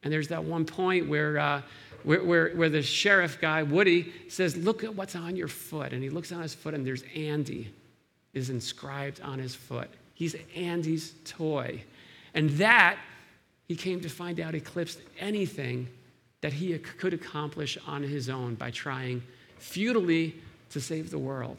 And 0.02 0.14
there's 0.14 0.30
that 0.30 0.46
one 0.46 0.64
point 0.64 1.10
where, 1.10 1.38
uh, 1.38 1.62
where, 2.04 2.24
where, 2.24 2.56
where, 2.56 2.70
the 2.70 2.82
sheriff 2.82 3.40
guy, 3.42 3.64
Woody, 3.64 4.14
says, 4.30 4.56
Look 4.56 4.86
at 4.86 4.96
what's 4.96 5.18
on 5.18 5.36
your 5.36 5.50
foot. 5.50 5.92
And 5.92 6.02
he 6.02 6.10
looks 6.10 6.32
on 6.32 6.42
his 6.42 6.56
foot, 6.56 6.74
and 6.74 6.88
there's 6.88 7.04
Andy 7.14 7.70
is 8.34 8.50
inscribed 8.50 9.20
on 9.20 9.40
his 9.40 9.54
foot. 9.54 9.90
He's 10.14 10.38
Andy's 10.56 11.14
toy. 11.26 11.84
And 12.34 12.52
that, 12.52 12.98
he 13.72 13.78
came 13.78 14.02
to 14.02 14.10
find 14.10 14.42
out, 14.42 14.54
eclipsed 14.54 15.00
anything 15.18 15.88
that 16.42 16.52
he 16.52 16.78
could 16.78 17.14
accomplish 17.14 17.78
on 17.88 18.04
his 18.04 18.28
own 18.28 18.54
by 18.56 18.70
trying 18.70 19.24
futilely 19.60 20.36
to 20.72 20.82
save 20.82 21.10
the 21.10 21.18
world. 21.18 21.58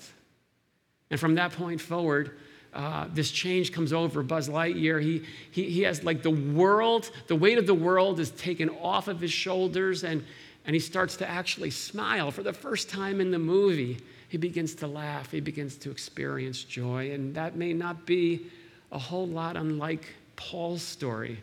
And 1.11 1.19
from 1.19 1.37
that 1.37 1.53
point 1.53 1.81
forward, 1.81 2.39
uh, 2.75 3.07
this 3.15 3.31
change 3.31 3.73
comes 3.73 3.95
over 3.95 4.23
Buzz 4.23 4.51
Lightyear. 4.51 5.03
He, 5.03 5.23
he, 5.53 5.71
he 5.71 5.81
has 5.85 6.05
like 6.05 6.23
the 6.23 6.31
world, 6.31 7.11
the 7.29 7.35
weight 7.35 7.57
of 7.57 7.67
the 7.67 7.73
world 7.73 8.21
is 8.21 8.31
taken 8.33 8.69
off 8.83 9.09
of 9.09 9.19
his 9.19 9.33
shoulders, 9.33 10.05
and, 10.05 10.23
and 10.67 10.75
he 10.75 10.81
starts 10.81 11.17
to 11.17 11.27
actually 11.27 11.71
smile 11.71 12.31
for 12.31 12.43
the 12.43 12.53
first 12.53 12.91
time 12.91 13.23
in 13.23 13.31
the 13.31 13.39
movie. 13.39 14.03
He 14.29 14.37
begins 14.37 14.75
to 14.75 14.87
laugh, 14.87 15.31
he 15.31 15.41
begins 15.41 15.77
to 15.79 15.91
experience 15.91 16.63
joy, 16.63 17.13
and 17.13 17.35
that 17.37 17.57
may 17.57 17.73
not 17.73 18.05
be 18.05 18.49
a 18.91 18.99
whole 18.99 19.27
lot 19.27 19.57
unlike 19.57 20.05
Paul's 20.37 20.83
story 20.83 21.39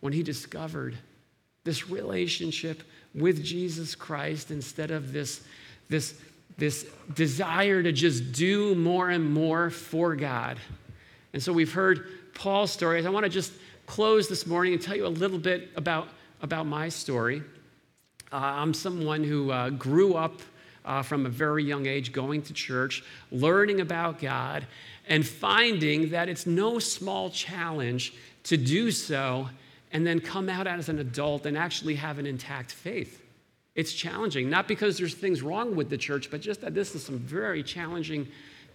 when 0.00 0.12
he 0.12 0.22
discovered 0.22 0.96
this 1.64 1.90
relationship 1.90 2.82
with 3.14 3.44
Jesus 3.44 3.94
Christ 3.94 4.50
instead 4.50 4.90
of 4.90 5.12
this, 5.12 5.42
this, 5.88 6.14
this 6.56 6.86
desire 7.14 7.82
to 7.82 7.92
just 7.92 8.32
do 8.32 8.74
more 8.74 9.10
and 9.10 9.32
more 9.32 9.70
for 9.70 10.16
God. 10.16 10.58
And 11.32 11.42
so 11.42 11.52
we've 11.52 11.72
heard 11.72 12.34
Paul's 12.34 12.72
stories. 12.72 13.06
I 13.06 13.10
want 13.10 13.24
to 13.24 13.30
just 13.30 13.52
close 13.86 14.28
this 14.28 14.46
morning 14.46 14.72
and 14.72 14.82
tell 14.82 14.96
you 14.96 15.06
a 15.06 15.08
little 15.08 15.38
bit 15.38 15.70
about, 15.76 16.08
about 16.42 16.66
my 16.66 16.88
story. 16.88 17.42
Uh, 18.32 18.36
I'm 18.36 18.74
someone 18.74 19.24
who 19.24 19.50
uh, 19.50 19.70
grew 19.70 20.14
up 20.14 20.40
uh, 20.84 21.02
from 21.02 21.26
a 21.26 21.28
very 21.28 21.64
young 21.64 21.86
age 21.86 22.12
going 22.12 22.42
to 22.42 22.52
church, 22.52 23.02
learning 23.30 23.80
about 23.80 24.20
God, 24.20 24.66
and 25.06 25.26
finding 25.26 26.10
that 26.10 26.28
it's 26.28 26.46
no 26.46 26.78
small 26.78 27.30
challenge 27.30 28.14
to 28.44 28.56
do 28.56 28.90
so 28.90 29.48
and 29.92 30.06
then 30.06 30.20
come 30.20 30.48
out 30.48 30.66
as 30.66 30.88
an 30.88 30.98
adult 30.98 31.46
and 31.46 31.56
actually 31.56 31.94
have 31.94 32.18
an 32.18 32.26
intact 32.26 32.72
faith. 32.72 33.22
It's 33.74 33.92
challenging, 33.92 34.50
not 34.50 34.66
because 34.66 34.98
there's 34.98 35.14
things 35.14 35.40
wrong 35.40 35.76
with 35.76 35.88
the 35.88 35.96
church, 35.96 36.30
but 36.30 36.40
just 36.40 36.60
that 36.62 36.74
this 36.74 36.94
is 36.94 37.04
some 37.04 37.18
very 37.18 37.62
challenging 37.62 38.26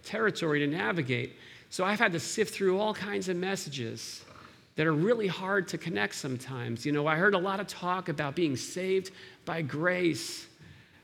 territory 0.02 0.60
to 0.60 0.66
navigate. 0.66 1.34
So 1.70 1.84
I've 1.84 1.98
had 1.98 2.12
to 2.12 2.20
sift 2.20 2.54
through 2.54 2.78
all 2.78 2.94
kinds 2.94 3.28
of 3.28 3.36
messages 3.36 4.24
that 4.76 4.86
are 4.86 4.92
really 4.92 5.28
hard 5.28 5.68
to 5.68 5.78
connect 5.78 6.14
sometimes. 6.14 6.84
You 6.84 6.92
know, 6.92 7.06
I 7.06 7.16
heard 7.16 7.34
a 7.34 7.38
lot 7.38 7.60
of 7.60 7.66
talk 7.66 8.08
about 8.08 8.34
being 8.34 8.56
saved 8.56 9.12
by 9.44 9.62
grace, 9.62 10.46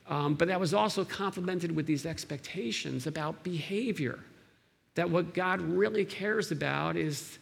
um, 0.08 0.34
but 0.34 0.48
that 0.48 0.58
was 0.58 0.74
also 0.74 1.04
complemented 1.04 1.74
with 1.74 1.86
these 1.86 2.04
expectations 2.06 3.06
about 3.06 3.42
behavior. 3.44 4.18
That 4.96 5.08
what 5.08 5.34
God 5.34 5.60
really 5.60 6.04
cares 6.04 6.50
about 6.50 6.96
is 6.96 7.38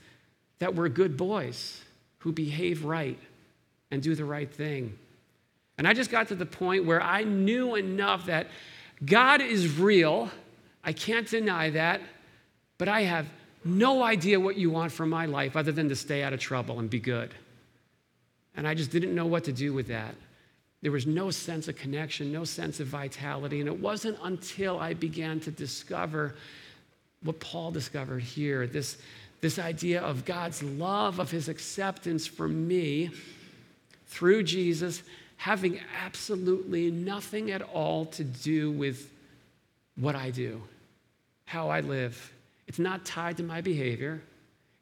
that 0.58 0.74
we're 0.74 0.88
good 0.88 1.16
boys 1.16 1.80
who 2.18 2.32
behave 2.32 2.84
right 2.84 3.18
and 3.90 4.02
do 4.02 4.14
the 4.14 4.24
right 4.24 4.52
thing. 4.52 4.98
And 5.76 5.86
I 5.86 5.94
just 5.94 6.10
got 6.10 6.28
to 6.28 6.34
the 6.34 6.46
point 6.46 6.84
where 6.84 7.02
I 7.02 7.22
knew 7.24 7.76
enough 7.76 8.26
that 8.26 8.48
God 9.04 9.40
is 9.40 9.78
real. 9.78 10.30
I 10.82 10.92
can't 10.92 11.28
deny 11.28 11.70
that. 11.70 12.00
But 12.78 12.88
I 12.88 13.02
have 13.02 13.26
no 13.64 14.02
idea 14.02 14.40
what 14.40 14.56
you 14.56 14.70
want 14.70 14.92
from 14.92 15.10
my 15.10 15.26
life 15.26 15.56
other 15.56 15.72
than 15.72 15.88
to 15.88 15.96
stay 15.96 16.22
out 16.22 16.32
of 16.32 16.40
trouble 16.40 16.78
and 16.78 16.88
be 16.88 17.00
good. 17.00 17.34
And 18.56 18.66
I 18.66 18.74
just 18.74 18.90
didn't 18.90 19.14
know 19.14 19.26
what 19.26 19.44
to 19.44 19.52
do 19.52 19.72
with 19.72 19.88
that. 19.88 20.14
There 20.80 20.92
was 20.92 21.06
no 21.06 21.30
sense 21.30 21.68
of 21.68 21.76
connection, 21.76 22.32
no 22.32 22.44
sense 22.44 22.80
of 22.80 22.86
vitality. 22.86 23.60
And 23.60 23.68
it 23.68 23.78
wasn't 23.78 24.18
until 24.22 24.78
I 24.78 24.94
began 24.94 25.40
to 25.40 25.50
discover 25.50 26.34
what 27.22 27.40
Paul 27.40 27.72
discovered 27.72 28.22
here 28.22 28.66
this, 28.66 28.96
this 29.40 29.58
idea 29.58 30.00
of 30.00 30.24
God's 30.24 30.62
love, 30.62 31.18
of 31.18 31.30
his 31.30 31.48
acceptance 31.48 32.26
for 32.26 32.48
me 32.48 33.10
through 34.06 34.42
Jesus, 34.42 35.02
having 35.36 35.80
absolutely 36.02 36.90
nothing 36.90 37.50
at 37.50 37.62
all 37.62 38.06
to 38.06 38.24
do 38.24 38.70
with 38.70 39.10
what 39.96 40.16
I 40.16 40.30
do, 40.30 40.60
how 41.44 41.68
I 41.68 41.80
live. 41.80 42.32
It's 42.66 42.78
not 42.78 43.04
tied 43.04 43.36
to 43.36 43.42
my 43.42 43.60
behavior. 43.60 44.20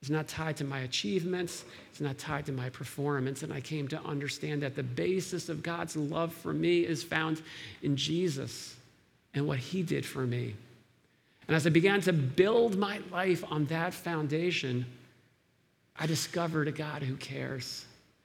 It's 0.01 0.11
not 0.11 0.29
tied 0.29 0.57
to 0.59 0.65
my 0.65 0.81
achievements. 0.81 1.65
It's 1.91 2.01
not 2.01 2.19
tied 2.19 2.47
to 2.47 2.53
my 2.53 2.71
performance. 2.71 3.43
And 3.43 3.53
I 3.53 3.61
came 3.61 3.89
to 3.89 4.01
understand 4.03 4.63
that 4.63 4.77
the 4.77 4.83
basis 4.83 5.49
of 5.49 5.63
God's 5.63 5.97
love 5.97 6.33
for 6.33 6.53
me 6.53 6.81
is 6.81 7.03
found 7.03 7.43
in 7.83 7.97
Jesus 7.97 8.77
and 9.35 9.47
what 9.47 9.59
he 9.59 9.83
did 9.83 10.07
for 10.07 10.27
me. 10.27 10.55
And 11.49 11.57
as 11.57 11.67
I 11.67 11.71
began 11.71 12.01
to 12.03 12.13
build 12.13 12.77
my 12.77 13.01
life 13.11 13.45
on 13.51 13.67
that 13.67 13.95
foundation, 13.95 14.87
I 15.99 16.07
discovered 16.07 16.69
a 16.69 16.73
God 16.73 17.03
who 17.03 17.17
cares. 17.17 17.85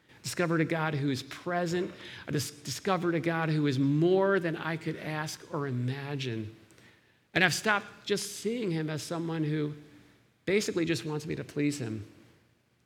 I 0.10 0.24
discovered 0.24 0.62
a 0.62 0.66
God 0.66 0.94
who 0.94 1.10
is 1.10 1.24
present. 1.24 1.92
I 2.28 2.32
dis- 2.32 2.52
discovered 2.52 3.16
a 3.16 3.20
God 3.20 3.50
who 3.50 3.68
is 3.68 3.78
more 3.78 4.40
than 4.40 4.58
I 4.58 4.76
could 4.76 4.98
ask 4.98 5.42
or 5.54 5.68
imagine. 5.68 6.54
And 7.34 7.44
I've 7.44 7.54
stopped 7.54 7.88
just 8.06 8.40
seeing 8.40 8.72
him 8.72 8.90
as 8.90 9.04
someone 9.04 9.44
who 9.44 9.74
basically 10.46 10.86
just 10.86 11.06
wants 11.06 11.26
me 11.26 11.36
to 11.36 11.44
please 11.44 11.80
him 11.80 12.06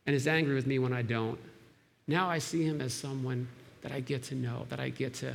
and 0.05 0.15
is 0.15 0.27
angry 0.27 0.53
with 0.53 0.67
me 0.67 0.79
when 0.79 0.93
I 0.93 1.01
don't. 1.01 1.39
Now 2.07 2.29
I 2.29 2.37
see 2.37 2.63
him 2.63 2.81
as 2.81 2.93
someone 2.93 3.47
that 3.81 3.91
I 3.91 4.01
get 4.01 4.23
to 4.23 4.35
know, 4.35 4.65
that 4.69 4.79
I 4.79 4.89
get 4.89 5.13
to 5.15 5.33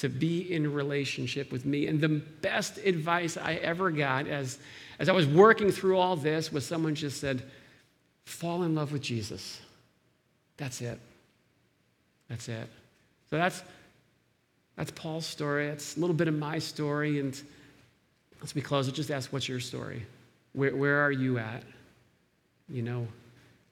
to 0.00 0.08
be 0.08 0.50
in 0.50 0.72
relationship 0.72 1.52
with 1.52 1.66
me. 1.66 1.86
And 1.86 2.00
the 2.00 2.08
best 2.08 2.78
advice 2.78 3.36
I 3.36 3.54
ever 3.56 3.90
got 3.90 4.26
as, 4.26 4.58
as 4.98 5.10
I 5.10 5.12
was 5.12 5.26
working 5.26 5.70
through 5.70 5.98
all 5.98 6.16
this 6.16 6.50
was 6.50 6.64
someone 6.64 6.94
just 6.94 7.20
said, 7.20 7.42
fall 8.24 8.62
in 8.62 8.74
love 8.74 8.92
with 8.92 9.02
Jesus. 9.02 9.60
That's 10.56 10.80
it. 10.80 10.98
That's 12.30 12.48
it. 12.48 12.66
So 13.28 13.36
that's, 13.36 13.62
that's 14.76 14.90
Paul's 14.92 15.26
story. 15.26 15.68
That's 15.68 15.98
a 15.98 16.00
little 16.00 16.16
bit 16.16 16.28
of 16.28 16.34
my 16.34 16.58
story. 16.58 17.20
And 17.20 17.38
as 18.42 18.54
we 18.54 18.62
close, 18.62 18.88
I'll 18.88 18.94
just 18.94 19.10
ask, 19.10 19.30
what's 19.34 19.48
your 19.48 19.60
story? 19.60 20.06
Where, 20.54 20.74
where 20.74 21.04
are 21.04 21.12
you 21.12 21.38
at? 21.38 21.62
You 22.70 22.82
know, 22.82 23.06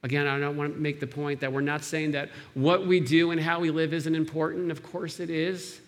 again, 0.03 0.27
I 0.27 0.38
don't 0.38 0.59
want 0.59 0.75
to 0.75 0.79
make 0.79 1.01
the 1.01 1.07
point 1.07 1.41
that 1.41 1.51
we're 1.51 1.62
not 1.62 1.85
saying 1.85 2.12
that 2.12 2.29
what 2.53 2.87
we 2.87 3.01
do 3.01 3.31
and 3.31 3.41
how 3.41 3.61
we 3.61 3.71
live 3.71 3.95
isn't 3.95 4.14
important. 4.14 4.71
Of 4.71 4.83
course 4.83 5.21
it 5.21 5.31
is. 5.31 5.81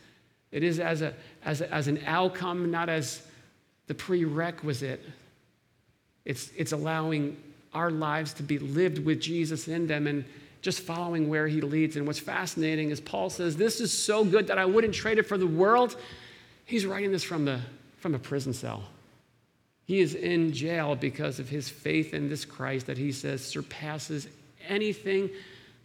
It 0.52 0.62
is 0.62 0.80
as, 0.80 1.02
a, 1.02 1.14
as, 1.44 1.60
a, 1.60 1.72
as 1.72 1.88
an 1.88 2.00
outcome, 2.06 2.70
not 2.70 2.88
as 2.88 3.22
the 3.86 3.94
prerequisite. 3.94 5.04
It's, 6.24 6.50
it's 6.56 6.72
allowing 6.72 7.36
our 7.72 7.90
lives 7.90 8.32
to 8.34 8.42
be 8.42 8.58
lived 8.58 9.04
with 9.04 9.20
Jesus 9.20 9.68
in 9.68 9.86
them 9.86 10.06
and 10.06 10.24
just 10.62 10.80
following 10.80 11.28
where 11.28 11.48
he 11.48 11.60
leads. 11.60 11.96
And 11.96 12.06
what's 12.06 12.18
fascinating 12.18 12.90
is 12.90 13.00
Paul 13.00 13.30
says, 13.30 13.56
This 13.56 13.80
is 13.80 13.92
so 13.92 14.24
good 14.24 14.48
that 14.48 14.58
I 14.58 14.64
wouldn't 14.64 14.94
trade 14.94 15.18
it 15.18 15.26
for 15.26 15.38
the 15.38 15.46
world. 15.46 15.96
He's 16.64 16.86
writing 16.86 17.12
this 17.12 17.24
from, 17.24 17.44
the, 17.44 17.60
from 17.98 18.14
a 18.14 18.18
prison 18.18 18.52
cell. 18.52 18.84
He 19.86 20.00
is 20.00 20.14
in 20.14 20.52
jail 20.52 20.94
because 20.94 21.40
of 21.40 21.48
his 21.48 21.68
faith 21.68 22.14
in 22.14 22.28
this 22.28 22.44
Christ 22.44 22.86
that 22.86 22.98
he 22.98 23.10
says 23.10 23.44
surpasses 23.44 24.28
anything 24.68 25.30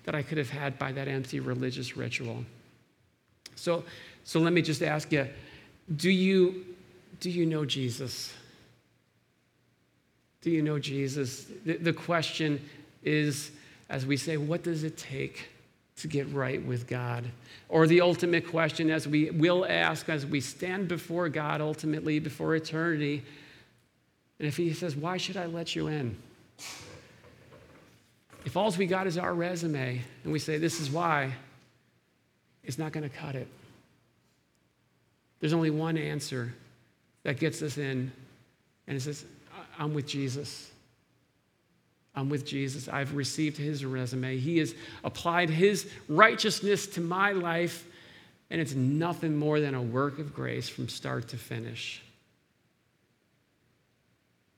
that 0.03 0.13
I 0.13 0.21
could 0.21 0.37
have 0.37 0.49
had 0.49 0.77
by 0.77 0.91
that 0.91 1.07
empty 1.07 1.39
religious 1.39 1.97
ritual. 1.97 2.45
So, 3.55 3.83
so 4.25 4.39
let 4.39 4.51
me 4.51 4.61
just 4.61 4.81
ask 4.81 5.11
you 5.13 5.27
do 5.95 6.09
you, 6.09 6.65
do 7.19 7.29
you 7.29 7.45
know 7.45 7.63
Jesus? 7.63 8.33
Do 10.41 10.49
you 10.49 10.61
know 10.61 10.79
Jesus? 10.79 11.45
The, 11.63 11.77
the 11.77 11.93
question 11.93 12.59
is, 13.03 13.51
as 13.87 14.05
we 14.05 14.17
say, 14.17 14.35
what 14.37 14.63
does 14.63 14.83
it 14.83 14.97
take 14.97 15.47
to 15.97 16.07
get 16.07 16.31
right 16.33 16.63
with 16.65 16.87
God? 16.87 17.25
Or 17.69 17.85
the 17.85 18.01
ultimate 18.01 18.47
question, 18.47 18.89
as 18.89 19.07
we 19.07 19.29
will 19.29 19.63
ask 19.67 20.09
as 20.09 20.25
we 20.25 20.41
stand 20.41 20.87
before 20.87 21.29
God 21.29 21.61
ultimately, 21.61 22.17
before 22.17 22.55
eternity, 22.55 23.23
and 24.39 24.47
if 24.47 24.57
He 24.57 24.73
says, 24.73 24.95
Why 24.95 25.17
should 25.17 25.37
I 25.37 25.45
let 25.45 25.75
you 25.75 25.87
in? 25.87 26.17
If 28.43 28.57
all 28.57 28.71
we 28.71 28.85
got 28.85 29.07
is 29.07 29.17
our 29.17 29.33
resume 29.33 30.01
and 30.23 30.33
we 30.33 30.39
say, 30.39 30.57
This 30.57 30.81
is 30.81 30.89
why, 30.89 31.33
it's 32.63 32.79
not 32.79 32.91
going 32.91 33.07
to 33.07 33.15
cut 33.15 33.35
it. 33.35 33.47
There's 35.45 35.53
only 35.53 35.69
one 35.69 35.95
answer 35.95 36.51
that 37.21 37.37
gets 37.37 37.61
us 37.61 37.77
in, 37.77 38.11
and 38.87 38.97
it 38.97 38.99
says, 38.99 39.23
I'm 39.77 39.93
with 39.93 40.07
Jesus. 40.07 40.71
I'm 42.15 42.29
with 42.29 42.47
Jesus. 42.47 42.87
I've 42.87 43.13
received 43.13 43.55
his 43.55 43.85
resume. 43.85 44.37
He 44.39 44.57
has 44.57 44.73
applied 45.03 45.51
his 45.51 45.87
righteousness 46.09 46.87
to 46.87 46.99
my 46.99 47.31
life, 47.33 47.85
And 48.49 48.59
it's 48.59 48.73
nothing 48.73 49.37
more 49.37 49.59
than 49.59 49.75
a 49.75 49.81
work 49.83 50.17
of 50.17 50.33
grace 50.33 50.67
from 50.67 50.89
start 50.89 51.27
to 51.27 51.37
finish. 51.37 52.01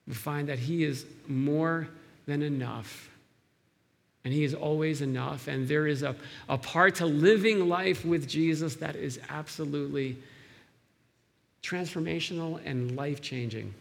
We 0.08 0.14
find 0.14 0.48
that 0.48 0.58
He 0.58 0.86
is 0.86 1.06
more 1.28 1.90
than 2.28 2.42
enough. 2.42 3.10
And 4.24 4.34
He 4.34 4.46
is 4.46 4.54
always 4.54 5.02
enough. 5.02 5.50
And 5.50 5.68
there 5.68 5.86
is 5.86 6.02
a, 6.02 6.16
a 6.48 6.58
part 6.58 6.96
to 6.96 7.06
living 7.06 7.68
life 7.68 8.06
with 8.06 8.26
Jesus 8.26 8.76
that 8.76 8.96
is 8.96 9.20
absolutely 9.30 10.16
transformational 11.64 12.60
and 12.66 12.96
life 12.96 13.22
changing. 13.22 13.74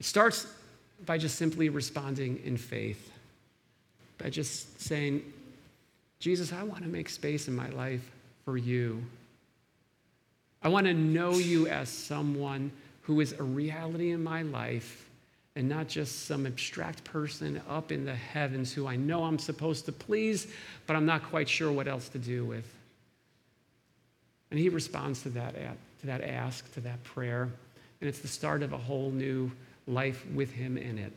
It 0.00 0.06
starts 0.06 0.46
by 1.06 1.18
just 1.18 1.36
simply 1.36 1.68
responding 1.68 2.40
in 2.44 2.56
faith, 2.56 3.12
by 4.18 4.30
just 4.30 4.80
saying, 4.80 5.22
Jesus, 6.18 6.52
I 6.52 6.62
want 6.62 6.82
to 6.82 6.88
make 6.88 7.08
space 7.08 7.48
in 7.48 7.56
my 7.56 7.68
life 7.70 8.08
for 8.44 8.56
you. 8.56 9.04
I 10.62 10.68
want 10.68 10.86
to 10.86 10.94
know 10.94 11.32
you 11.32 11.66
as 11.66 11.88
someone 11.88 12.70
who 13.02 13.20
is 13.20 13.32
a 13.32 13.42
reality 13.42 14.12
in 14.12 14.22
my 14.22 14.42
life 14.42 15.08
and 15.56 15.68
not 15.68 15.88
just 15.88 16.26
some 16.26 16.46
abstract 16.46 17.04
person 17.04 17.60
up 17.68 17.92
in 17.92 18.04
the 18.04 18.14
heavens 18.14 18.72
who 18.72 18.86
I 18.86 18.96
know 18.96 19.24
I'm 19.24 19.38
supposed 19.38 19.84
to 19.86 19.92
please, 19.92 20.46
but 20.86 20.96
I'm 20.96 21.04
not 21.04 21.24
quite 21.24 21.48
sure 21.48 21.70
what 21.70 21.88
else 21.88 22.08
to 22.10 22.18
do 22.18 22.44
with. 22.44 22.72
And 24.50 24.58
he 24.58 24.68
responds 24.68 25.22
to 25.22 25.30
that, 25.30 25.54
to 26.02 26.06
that 26.08 26.22
ask, 26.22 26.70
to 26.74 26.80
that 26.80 27.02
prayer, 27.04 27.42
and 28.00 28.08
it's 28.08 28.18
the 28.18 28.28
start 28.28 28.62
of 28.62 28.72
a 28.72 28.78
whole 28.78 29.10
new 29.10 29.50
life 29.86 30.26
with 30.34 30.50
him 30.50 30.76
in 30.76 30.98
it. 30.98 31.12